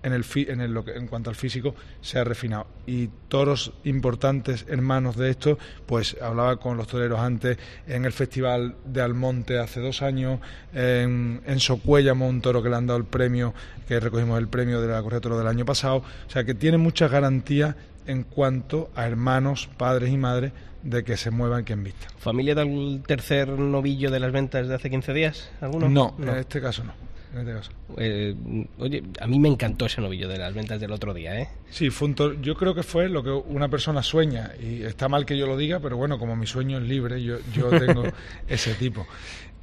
[0.03, 2.67] en, el, en, el, en cuanto al físico se ha refinado.
[2.85, 8.75] Y toros importantes, hermanos de esto, pues hablaba con los toreros antes en el Festival
[8.85, 10.39] de Almonte hace dos años,
[10.73, 13.53] en, en Socuéllamo, un toro que le han dado el premio,
[13.87, 15.97] que recogimos el premio de la Correa Toro del año pasado.
[15.97, 17.75] O sea que tiene muchas garantías
[18.05, 20.51] en cuanto a hermanos, padres y madres
[20.83, 22.07] de que se muevan quien vista.
[22.17, 25.51] ¿Familia del tercer novillo de las ventas de hace 15 días?
[25.61, 25.89] ¿Alguno?
[25.89, 26.93] No, en este caso no.
[27.35, 27.71] Este.
[27.97, 28.35] Eh,
[28.79, 31.49] oye, a mí me encantó ese novillo de las ventas del otro día, ¿eh?
[31.69, 35.37] Sí, fue yo creo que fue lo que una persona sueña, y está mal que
[35.37, 38.03] yo lo diga, pero bueno, como mi sueño es libre, yo, yo tengo
[38.47, 39.05] ese tipo.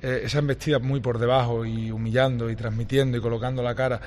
[0.01, 4.01] Eh, esa embestida muy por debajo y humillando y transmitiendo y colocando la cara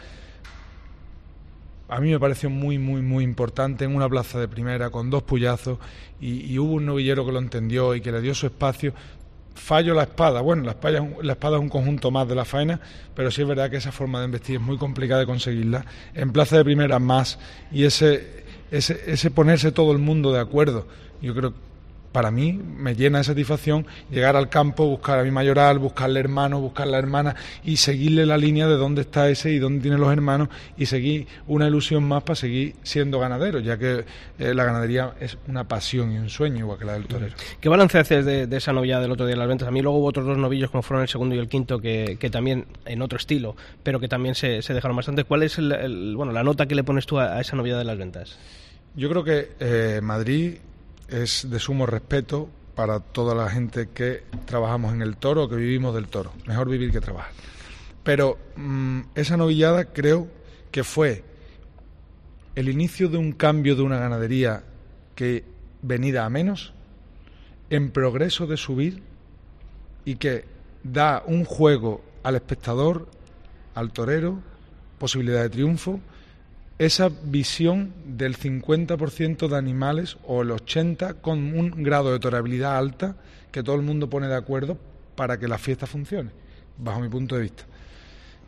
[1.89, 5.23] a mí me pareció muy, muy, muy importante en una plaza de primera con dos
[5.23, 5.79] puyazos
[6.21, 8.93] y, hubo un novillero que lo entendió y que le dio su espacio.
[9.59, 12.79] Fallo la espada, bueno, la espada, la espada es un conjunto más de la faena,
[13.13, 15.85] pero sí es verdad que esa forma de investir es muy complicada de conseguirla.
[16.13, 17.37] En plaza de primera más
[17.71, 20.87] y ese, ese, ese ponerse todo el mundo de acuerdo,
[21.21, 21.53] yo creo
[22.11, 26.59] para mí me llena de satisfacción llegar al campo, buscar a mi mayoral, buscarle hermano,
[26.59, 30.11] buscar la hermana y seguirle la línea de dónde está ese y dónde tiene los
[30.11, 34.05] hermanos y seguir una ilusión más para seguir siendo ganadero, ya que
[34.39, 37.35] eh, la ganadería es una pasión y un sueño igual que la del torero.
[37.59, 39.67] ¿Qué balance haces de, esa novillada del otro día de las ventas?
[39.67, 42.17] A mí luego hubo otros dos novillos como fueron el segundo y el quinto que,
[42.31, 45.23] también en otro estilo, pero que también se, dejaron bastante.
[45.23, 48.37] ¿Cuál es bueno, la nota que le pones tú a, esa novillada de las ventas?
[48.95, 50.55] Yo creo que eh, Madrid
[51.09, 55.93] es de sumo respeto para toda la gente que trabajamos en el toro que vivimos
[55.93, 56.31] del toro.
[56.45, 57.31] Mejor vivir que trabajar.
[58.03, 60.27] Pero mm, esa novillada creo
[60.71, 61.23] que fue
[62.55, 64.63] el inicio de un cambio de una ganadería
[65.15, 65.43] que
[65.81, 66.73] venida a menos,
[67.69, 69.03] en progreso de subir
[70.05, 70.45] y que
[70.83, 73.07] da un juego al espectador,
[73.75, 74.39] al torero,
[74.97, 75.99] posibilidad de triunfo
[76.79, 83.17] esa visión del 50% de animales o el 80% con un grado de tolerabilidad alta
[83.51, 84.77] que todo el mundo pone de acuerdo
[85.15, 86.31] para que la fiesta funcione,
[86.77, 87.65] bajo mi punto de vista.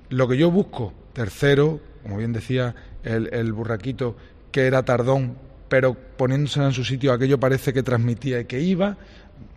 [0.09, 2.73] Lo que yo busco, tercero, como bien decía
[3.03, 4.15] el, burraquito,
[4.49, 8.97] que era tardón, pero poniéndose en su sitio aquello parece que transmitía y que iba,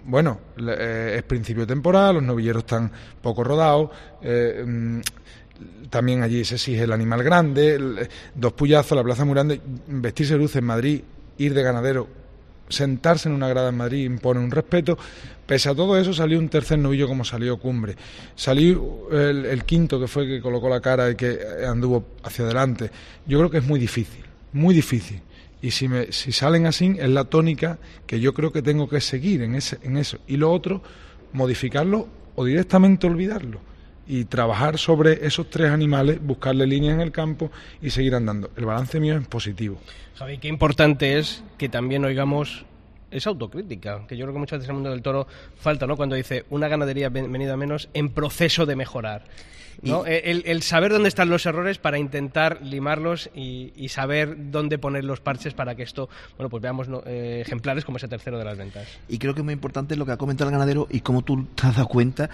[0.04, 2.90] bueno, eh, es principio temporal, los novilleros están
[3.22, 3.90] poco rodados,
[4.22, 5.00] eh, mm,
[5.90, 10.56] también allí se exige el animal grande, dos puyazos, la plaza muy grande, vestirse luz
[10.56, 11.00] en Madrid,
[11.38, 12.08] ir de ganadero,
[12.68, 14.98] sentarse en una grada en Madrid impone un respeto.
[15.46, 17.96] Pese a todo eso salió un tercer novillo como salió Cumbre.
[18.34, 22.90] Salió el, quinto que fue el que colocó la cara y que anduvo hacia adelante.
[23.26, 25.20] Yo creo que es muy difícil, muy difícil.
[25.60, 29.00] Y si, me, si salen así, es la tónica que yo creo que tengo que
[29.00, 30.18] seguir en, ese, en eso.
[30.26, 30.82] Y lo otro,
[31.32, 33.73] modificarlo o directamente olvidarlo
[34.06, 37.50] y trabajar sobre esos tres animales, buscarle líneas en el campo
[37.80, 38.50] y seguir andando.
[38.56, 39.78] El balance mío es positivo.
[40.16, 42.64] Javi, qué importante es que también oigamos
[43.10, 45.26] esa autocrítica, que yo creo que muchas veces en el mundo del toro
[45.56, 45.96] falta, ¿no?
[45.96, 49.24] Cuando dice una ganadería venida menos en proceso de mejorar.
[49.82, 50.04] ¿no?
[50.06, 55.54] El, saber dónde están los errores para intentar limarlos y, saber dónde poner los parches
[55.54, 58.88] para que esto, bueno, pues veamos eh, ejemplares como ese tercero de las ventas.
[59.08, 61.44] Y creo que es muy importante lo que ha comentado el ganadero y cómo tú
[61.54, 62.30] te has dado cuenta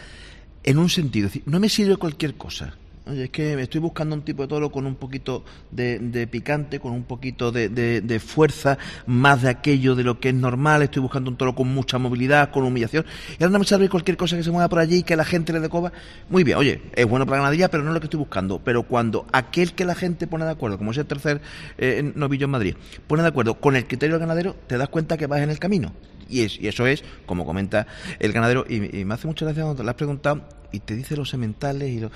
[0.64, 1.28] en un sentido.
[1.46, 2.74] no me sirve cualquier cosa.
[3.10, 5.42] Oye, es que estoy buscando un tipo de toro con un poquito
[5.72, 10.82] de, picante, con un poquito de, fuerza, más de aquello de lo que es normal.
[10.82, 13.04] Estoy buscando un toro con mucha movilidad, con humillación.
[13.36, 15.24] Y ahora no me sirve cualquier cosa que se mueva por allí y que la
[15.24, 15.92] gente le decoba.
[16.28, 18.60] Muy bien, oye, es bueno para la ganadería, pero no es lo que estoy buscando.
[18.62, 21.40] Pero cuando aquel que la gente pone de acuerdo, como es el tercer
[21.78, 22.76] eh, novillo en Madrid,
[23.08, 25.58] pone de acuerdo con el criterio del ganadero, te das cuenta que vas en el
[25.58, 25.92] camino.
[26.28, 27.88] Y, es, y eso es, como comenta
[28.20, 31.28] el ganadero, y, me hace mucha gracia cuando le has preguntado y te dice los
[31.28, 32.12] sementales y lo,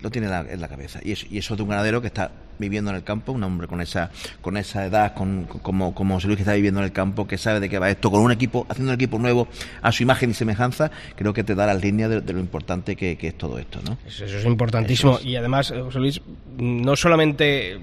[0.00, 1.00] lo tiene en la, cabeza.
[1.02, 3.66] Y eso, y eso de un ganadero que está viviendo en el campo, un hombre
[3.66, 6.92] con esa, con esa edad, con, como, como José Luis que está viviendo en el
[6.92, 9.48] campo, que sabe de qué va esto, con un equipo, haciendo un equipo nuevo
[9.82, 13.18] a su imagen y semejanza, creo que te da las líneas de, lo importante que,
[13.20, 13.98] es todo esto, ¿no?
[14.06, 15.18] Eso, es importantísimo.
[15.22, 16.20] Y además, eh, José Luis,
[16.56, 17.78] no solamente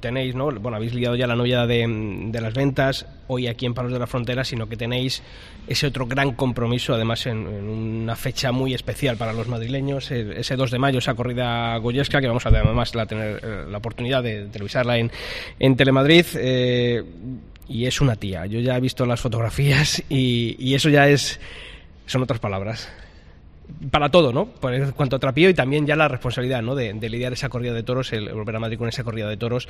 [0.00, 0.50] tenéis, ¿no?
[0.50, 1.86] Bueno, habéis liado ya la novia de,
[2.30, 5.22] de las ventas hoy aquí en Palos de la Frontera, sino que tenéis
[5.68, 10.70] ese otro gran compromiso, además en, una fecha muy especial para los madrileños, ese 2
[10.70, 14.46] de mayo, esa corrida goyesca, que vamos a además la tener eh, la oportunidad de
[14.46, 15.10] televisarla en,
[15.58, 16.26] en Telemadrid.
[16.34, 17.04] Eh,
[17.70, 18.46] y es una tía.
[18.46, 21.40] Yo ya he visto las fotografías y, eso ya es.
[22.06, 22.88] son otras palabras
[23.92, 24.46] para todo, ¿no?
[24.46, 26.74] Por cuanto a trapío y también ya la responsabilidad, ¿no?
[26.74, 29.68] De, lidiar esa corrida de toros, el, volver a Madrid con esa corrida de toros,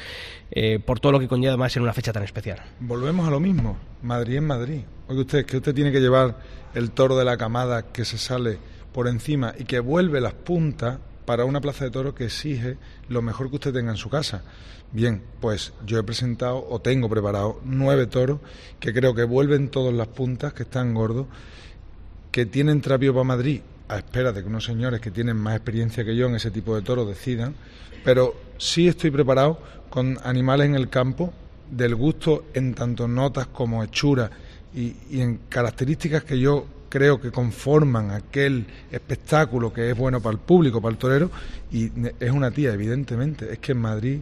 [0.51, 2.59] eh, por todo lo que conlleva más en una fecha tan especial.
[2.81, 4.81] Volvemos a lo mismo, Madrid en Madrid.
[5.09, 6.39] Oye usted, que usted tiene que llevar
[6.75, 8.59] el toro de la camada que se sale
[8.93, 10.99] por encima y que vuelve las puntas
[11.31, 12.77] para una plaza de toros que exige
[13.09, 14.43] lo mejor que usted tenga en su casa.
[14.91, 18.41] Bien, pues yo he presentado o tengo preparado nueve toros
[18.81, 21.29] que creo que vuelven todas las puntas, que están gordos,
[22.33, 26.05] que tienen trapio para Madrid a espera de que unos señores que tienen más experiencia
[26.05, 27.55] que yo en ese tipo de toros decidan,
[28.05, 31.33] pero sí estoy preparado con animales en el campo
[31.71, 34.33] del gusto en tanto notas como hechura
[34.75, 40.41] y en características que yo creo que conforman aquel espectáculo que es bueno para el
[40.41, 41.31] público, para el torero,
[41.73, 43.51] y es una tía, evidentemente.
[43.51, 44.19] Es que en Madrid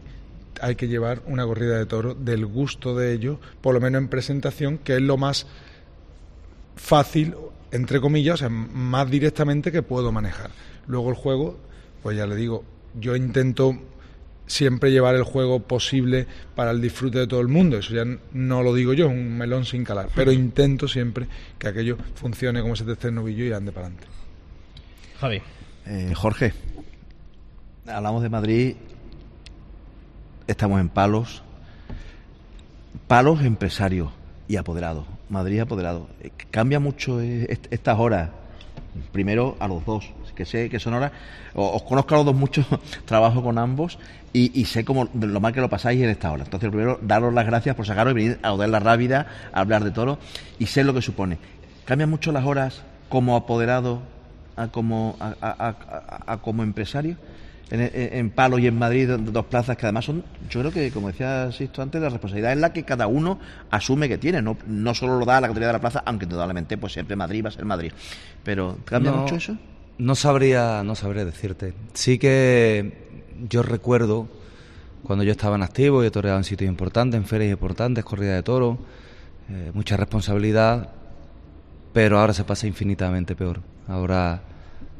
[0.61, 4.09] hay que llevar una corrida de toros del gusto de ellos, por lo menos en
[4.09, 5.47] presentación, que es lo más
[6.77, 7.35] fácil,
[7.73, 10.51] entre comillas, o sea, más directamente que puedo manejar.
[10.87, 11.59] Luego el juego,
[12.03, 12.65] pues ya le digo,
[13.01, 13.77] yo intento
[14.49, 16.27] siempre llevar el juego posible
[16.57, 17.79] para el disfrute de todo el mundo.
[17.79, 20.09] Eso ya no lo digo yo, es un melón sin calar.
[20.15, 21.29] Pero intento siempre
[21.59, 24.09] que aquello funcione como ese tercer novillo y ande para adelante.
[25.21, 25.43] Javi.
[25.87, 26.53] Eh, Jorge,
[27.87, 28.77] hablamos de Madrid,
[30.47, 31.43] estamos en palos,
[33.07, 34.11] palos empresarios
[34.49, 35.07] y apoderados.
[35.29, 36.09] Madrid apoderado.
[36.21, 38.31] Eh, Cambia mucho eh, estas horas.
[39.13, 41.11] Primero a los dos, que sé que son horas.
[41.55, 42.65] Os conozco a los dos mucho,
[43.05, 43.99] trabajo con ambos
[44.33, 46.45] y, y sé cómo, lo mal que lo pasáis en esta hora.
[46.45, 49.83] Entonces, primero, daros las gracias por sacaros y venir a Odar la Rábida a hablar
[49.83, 50.19] de todo
[50.59, 51.39] y sé lo que supone.
[51.85, 54.01] ¿Cambian mucho las horas como apoderado
[54.57, 57.17] a como, a, a, a, a como empresario?
[57.71, 61.09] En, en, Palos y en Madrid, dos plazas que además son, yo creo que, como
[61.09, 63.39] decía Sisto antes, la responsabilidad es la que cada uno
[63.71, 66.79] asume que tiene, no, no solo lo da la categoría de la plaza, aunque indudablemente
[66.79, 67.93] pues siempre Madrid va a ser Madrid.
[68.43, 69.55] Pero, ¿cambia no, mucho eso?
[69.99, 71.75] No sabría, no sabría decirte.
[71.93, 74.29] Sí que yo recuerdo
[75.03, 78.45] cuando yo estaba en activo, yo toreaba en sitios importantes, en ferias importantes, corrida de
[78.45, 78.79] toros,
[79.51, 80.91] eh, mucha responsabilidad,
[81.93, 83.61] pero ahora se pasa infinitamente peor.
[83.89, 84.43] Ahora,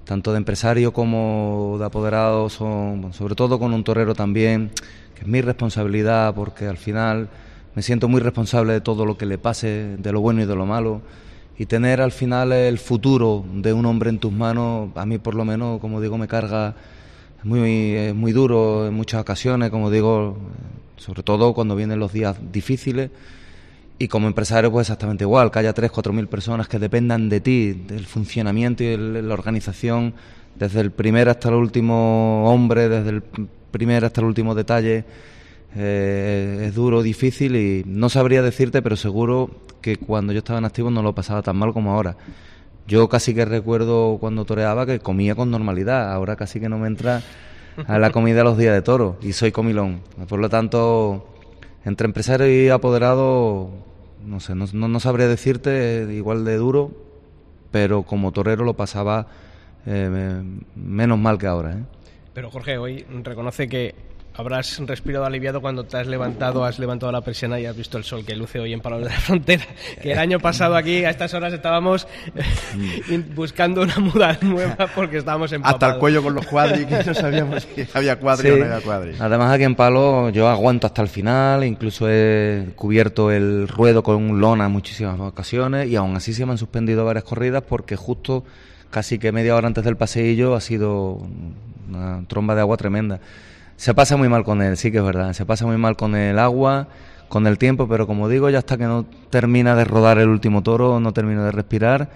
[0.05, 4.73] tanto de empresario como de apoderado, son, sobre todo con un torero también,
[5.15, 7.29] que es mi responsabilidad, porque al final
[7.77, 10.57] me siento muy responsable de todo lo que le pase, de lo bueno y de
[10.57, 11.03] lo malo.
[11.59, 15.35] Y tener al final el futuro de un hombre en tus manos, a mí por
[15.35, 16.77] lo menos, como digo, me carga
[17.43, 20.39] muy, es muy duro en muchas ocasiones, como digo,
[20.97, 23.11] sobre todo cuando vienen los días difíciles.
[23.99, 27.41] Y como empresario, pues exactamente igual, que haya tres, cuatro mil personas que dependan de
[27.41, 30.15] ti, del funcionamiento y el, la organización,
[30.55, 33.23] desde el primer hasta el último hombre, desde el
[33.73, 35.05] primer hasta el último detalle,
[35.77, 39.51] eh, es duro, difícil y no sabría decirte, pero seguro
[39.81, 42.17] que cuando yo estaba en activo no lo pasaba tan mal como ahora.
[42.87, 46.87] Yo casi que recuerdo cuando toreaba que comía con normalidad, ahora casi que no me
[46.87, 47.23] entra
[47.87, 50.01] a la comida los días de toro y soy comilón.
[50.29, 51.29] Por lo tanto,
[51.85, 53.71] entre empresario y apoderado,
[54.25, 56.91] no sé, no, no, sabría decirte igual de duro,
[57.71, 59.27] pero como torero lo pasaba
[59.87, 60.43] eh,
[60.75, 61.73] menos mal que ahora.
[61.73, 61.83] ¿eh?
[62.33, 63.95] Pero Jorge, hoy reconoce que
[64.39, 68.05] habrás respirado aliviado cuando te has levantado, has levantado la persiana y has visto el
[68.05, 69.65] sol que luce hoy en Palos de la Frontera.
[70.01, 72.07] Que el año pasado aquí a estas horas estábamos
[73.35, 77.15] buscando una muda nueva porque estábamos en Hasta el cuello con los cuadris, que no
[77.15, 78.55] sabíamos si había cuadri sí.
[78.55, 79.15] o no había cuadri.
[79.19, 84.41] Además aquí en Palos yo aguanto hasta el final, incluso he cubierto el ruedo con
[84.41, 88.45] lona en muchísimas ocasiones y aún así se me han suspendido varias corridas porque justo
[88.91, 91.27] casi que media hora antes del paseillo ha sido
[91.89, 93.19] una tromba de agua tremenda.
[93.79, 95.33] Se pasa muy mal con él, sí que es verdad.
[95.35, 96.89] Se pasa muy mal con el agua,
[97.29, 100.65] con el tiempo, pero como digo, ya hasta que no termina de rodar el último
[100.65, 102.11] toro, no termina de respirar.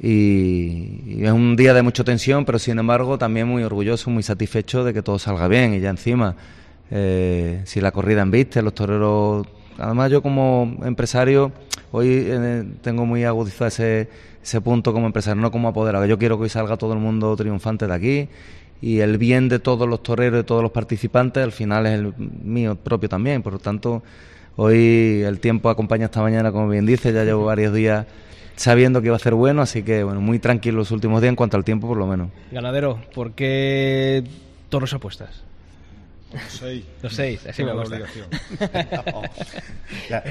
[0.00, 4.82] Y, es un día de mucha tensión, pero sin embargo también muy orgulloso, muy satisfecho
[4.82, 5.72] de que todo salga bien.
[5.72, 6.34] Y ya encima,
[6.90, 9.46] eh, si la corrida en viste, los toreros.
[9.78, 11.52] Además, yo como empresario,
[11.92, 14.08] hoy eh, tengo muy agudizado ese,
[14.42, 16.06] ese punto como empresario, no como apoderado.
[16.06, 18.28] Yo quiero que hoy salga todo el mundo triunfante de aquí
[18.80, 22.14] y el bien de todos los toreros, de todos los participantes, al final es el
[22.16, 23.42] mío propio también.
[23.42, 24.02] Por lo tanto,
[24.56, 28.06] hoy el tiempo acompaña esta mañana, como bien dice, ya llevo varios días
[28.56, 31.36] sabiendo que iba a ser bueno, así que bueno, muy tranquilo los últimos días en
[31.36, 32.30] cuanto al tiempo, por lo menos.
[32.50, 34.24] Ganadero, ¿por qué
[34.68, 35.42] toros apuestas?
[36.32, 36.84] Los seis.
[37.02, 37.98] Los seis, así me gusta.
[40.10, 40.24] la,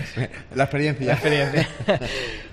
[0.54, 1.08] la, experiencia.
[1.08, 1.68] La experiencia.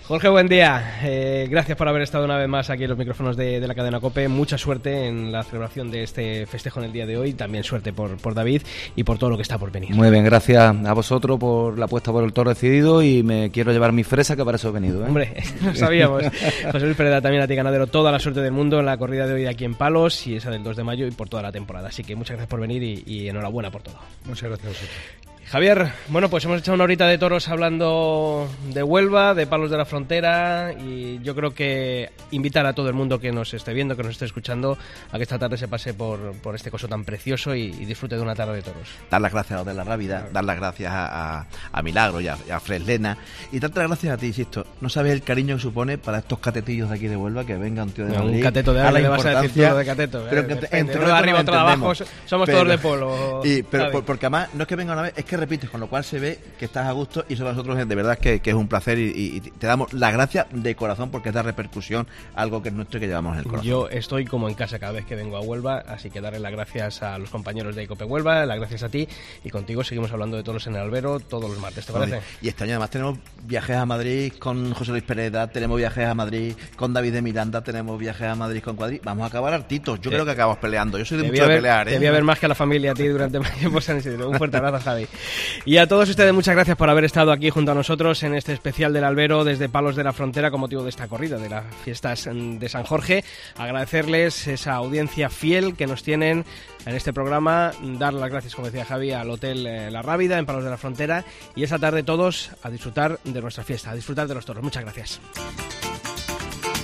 [0.07, 0.99] Jorge, buen día.
[1.03, 3.75] Eh, gracias por haber estado una vez más aquí en los micrófonos de, de, la
[3.75, 4.29] cadena COPE.
[4.29, 7.33] Mucha suerte en la celebración de este festejo en el día de hoy.
[7.33, 8.61] También suerte por, por David
[8.97, 9.95] y por todo lo que está por venir.
[9.95, 13.73] Muy bien, gracias a vosotros por la apuesta por el toro decidido y me quiero
[13.73, 15.03] llevar mi fresa que para eso he venido.
[15.03, 15.09] ¿eh?
[15.09, 16.23] Hombre, lo sabíamos.
[16.71, 17.87] José Luis Pereda, también a ti, ganadero.
[17.87, 20.51] Toda la suerte del mundo en la corrida de hoy aquí en Palos y esa
[20.51, 21.89] del 2 de mayo y por toda la temporada.
[21.89, 23.97] Así que muchas gracias por venir y, y enhorabuena por todo.
[24.27, 25.34] Muchas gracias a vosotros.
[25.55, 29.77] Javier, bueno, pues hemos echado una horita de toros hablando de Huelva, de Palos de
[29.77, 33.97] la Frontera y yo creo que invitar a todo el mundo que nos esté viendo,
[33.97, 34.77] que nos esté escuchando,
[35.13, 38.17] a que esta tarde se pase por, por este coso tan precioso y, y disfrute
[38.17, 38.89] de una tarde de toros.
[39.09, 42.21] Dar las gracias a los de la Rábida, dar las gracias a, a- a Milagro
[42.21, 43.17] y a, Freslena
[43.53, 44.67] y darte las gracias a ti, insisto.
[44.81, 47.85] No sabes el cariño que supone para estos catetillos de aquí de Huelva que venga
[47.85, 48.43] un tío de Un Madrid.
[48.43, 51.39] cateto de a la le vas a decir de cateto, Pero eh, que entre arriba,
[51.43, 51.93] otro abajo,
[52.27, 55.25] somos todos de polo, Y, pero porque además no es que venga una vez, es
[55.25, 57.77] que repites, con lo cual se ve que estás a gusto y eso para nosotros
[57.89, 61.33] de verdad que, que es un placer y, te damos las gracias de corazón porque
[61.33, 63.67] da repercusión a algo que es nuestro y que llevamos en el corazón.
[63.67, 66.53] Yo estoy como en casa cada vez que vengo a Huelva, así que darle las
[66.53, 69.09] gracias a los compañeros de Icope Huelva, las gracias a ti
[69.45, 72.21] y contigo seguimos hablando de toros en el albero todos los martes, ¿te parece?
[72.43, 76.15] Y este año además tenemos viajes a Madrid con José Luis Pereda, tenemos viajes a
[76.15, 79.01] Madrid con David de Miranda, tenemos viajes a Madrid con Cuadri.
[79.05, 80.01] Vamos a acabar hartitos.
[80.01, 80.15] Yo Sí.
[80.15, 80.99] creo que acabamos peleando.
[80.99, 81.91] Yo soy de Te mucho voy, a de ver, pelear, ¿eh?
[81.93, 83.99] te voy a ver más que a la familia a ti durante más tiempo San
[83.99, 84.29] Isidro.
[84.31, 85.07] Un fuerte abrazo, Javi.
[85.67, 88.53] Y a todos ustedes, muchas gracias por haber estado aquí junto a nosotros en este
[88.53, 91.65] especial del Albero desde Palos de la Frontera con motivo de esta corrida de las
[91.85, 93.25] fiestas mm, de San Jorge.
[93.57, 96.45] Agradecerles esa audiencia fiel que nos tienen
[96.87, 97.73] en este programa.
[97.83, 100.77] Dar las gracias, como decía Javi, al Hotel eh, La Rábida en Palos de la
[100.77, 101.25] Frontera.
[101.57, 104.63] Y esta tarde todos a disfrutar de nuestra fiesta, a disfrutar de los toros.
[104.63, 105.21] Muchas gracias.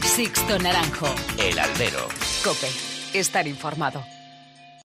[0.02, 1.08] Sixto Naranjo.
[1.38, 2.08] El albero.
[2.44, 2.68] Cope.
[3.14, 4.19] Estar informado.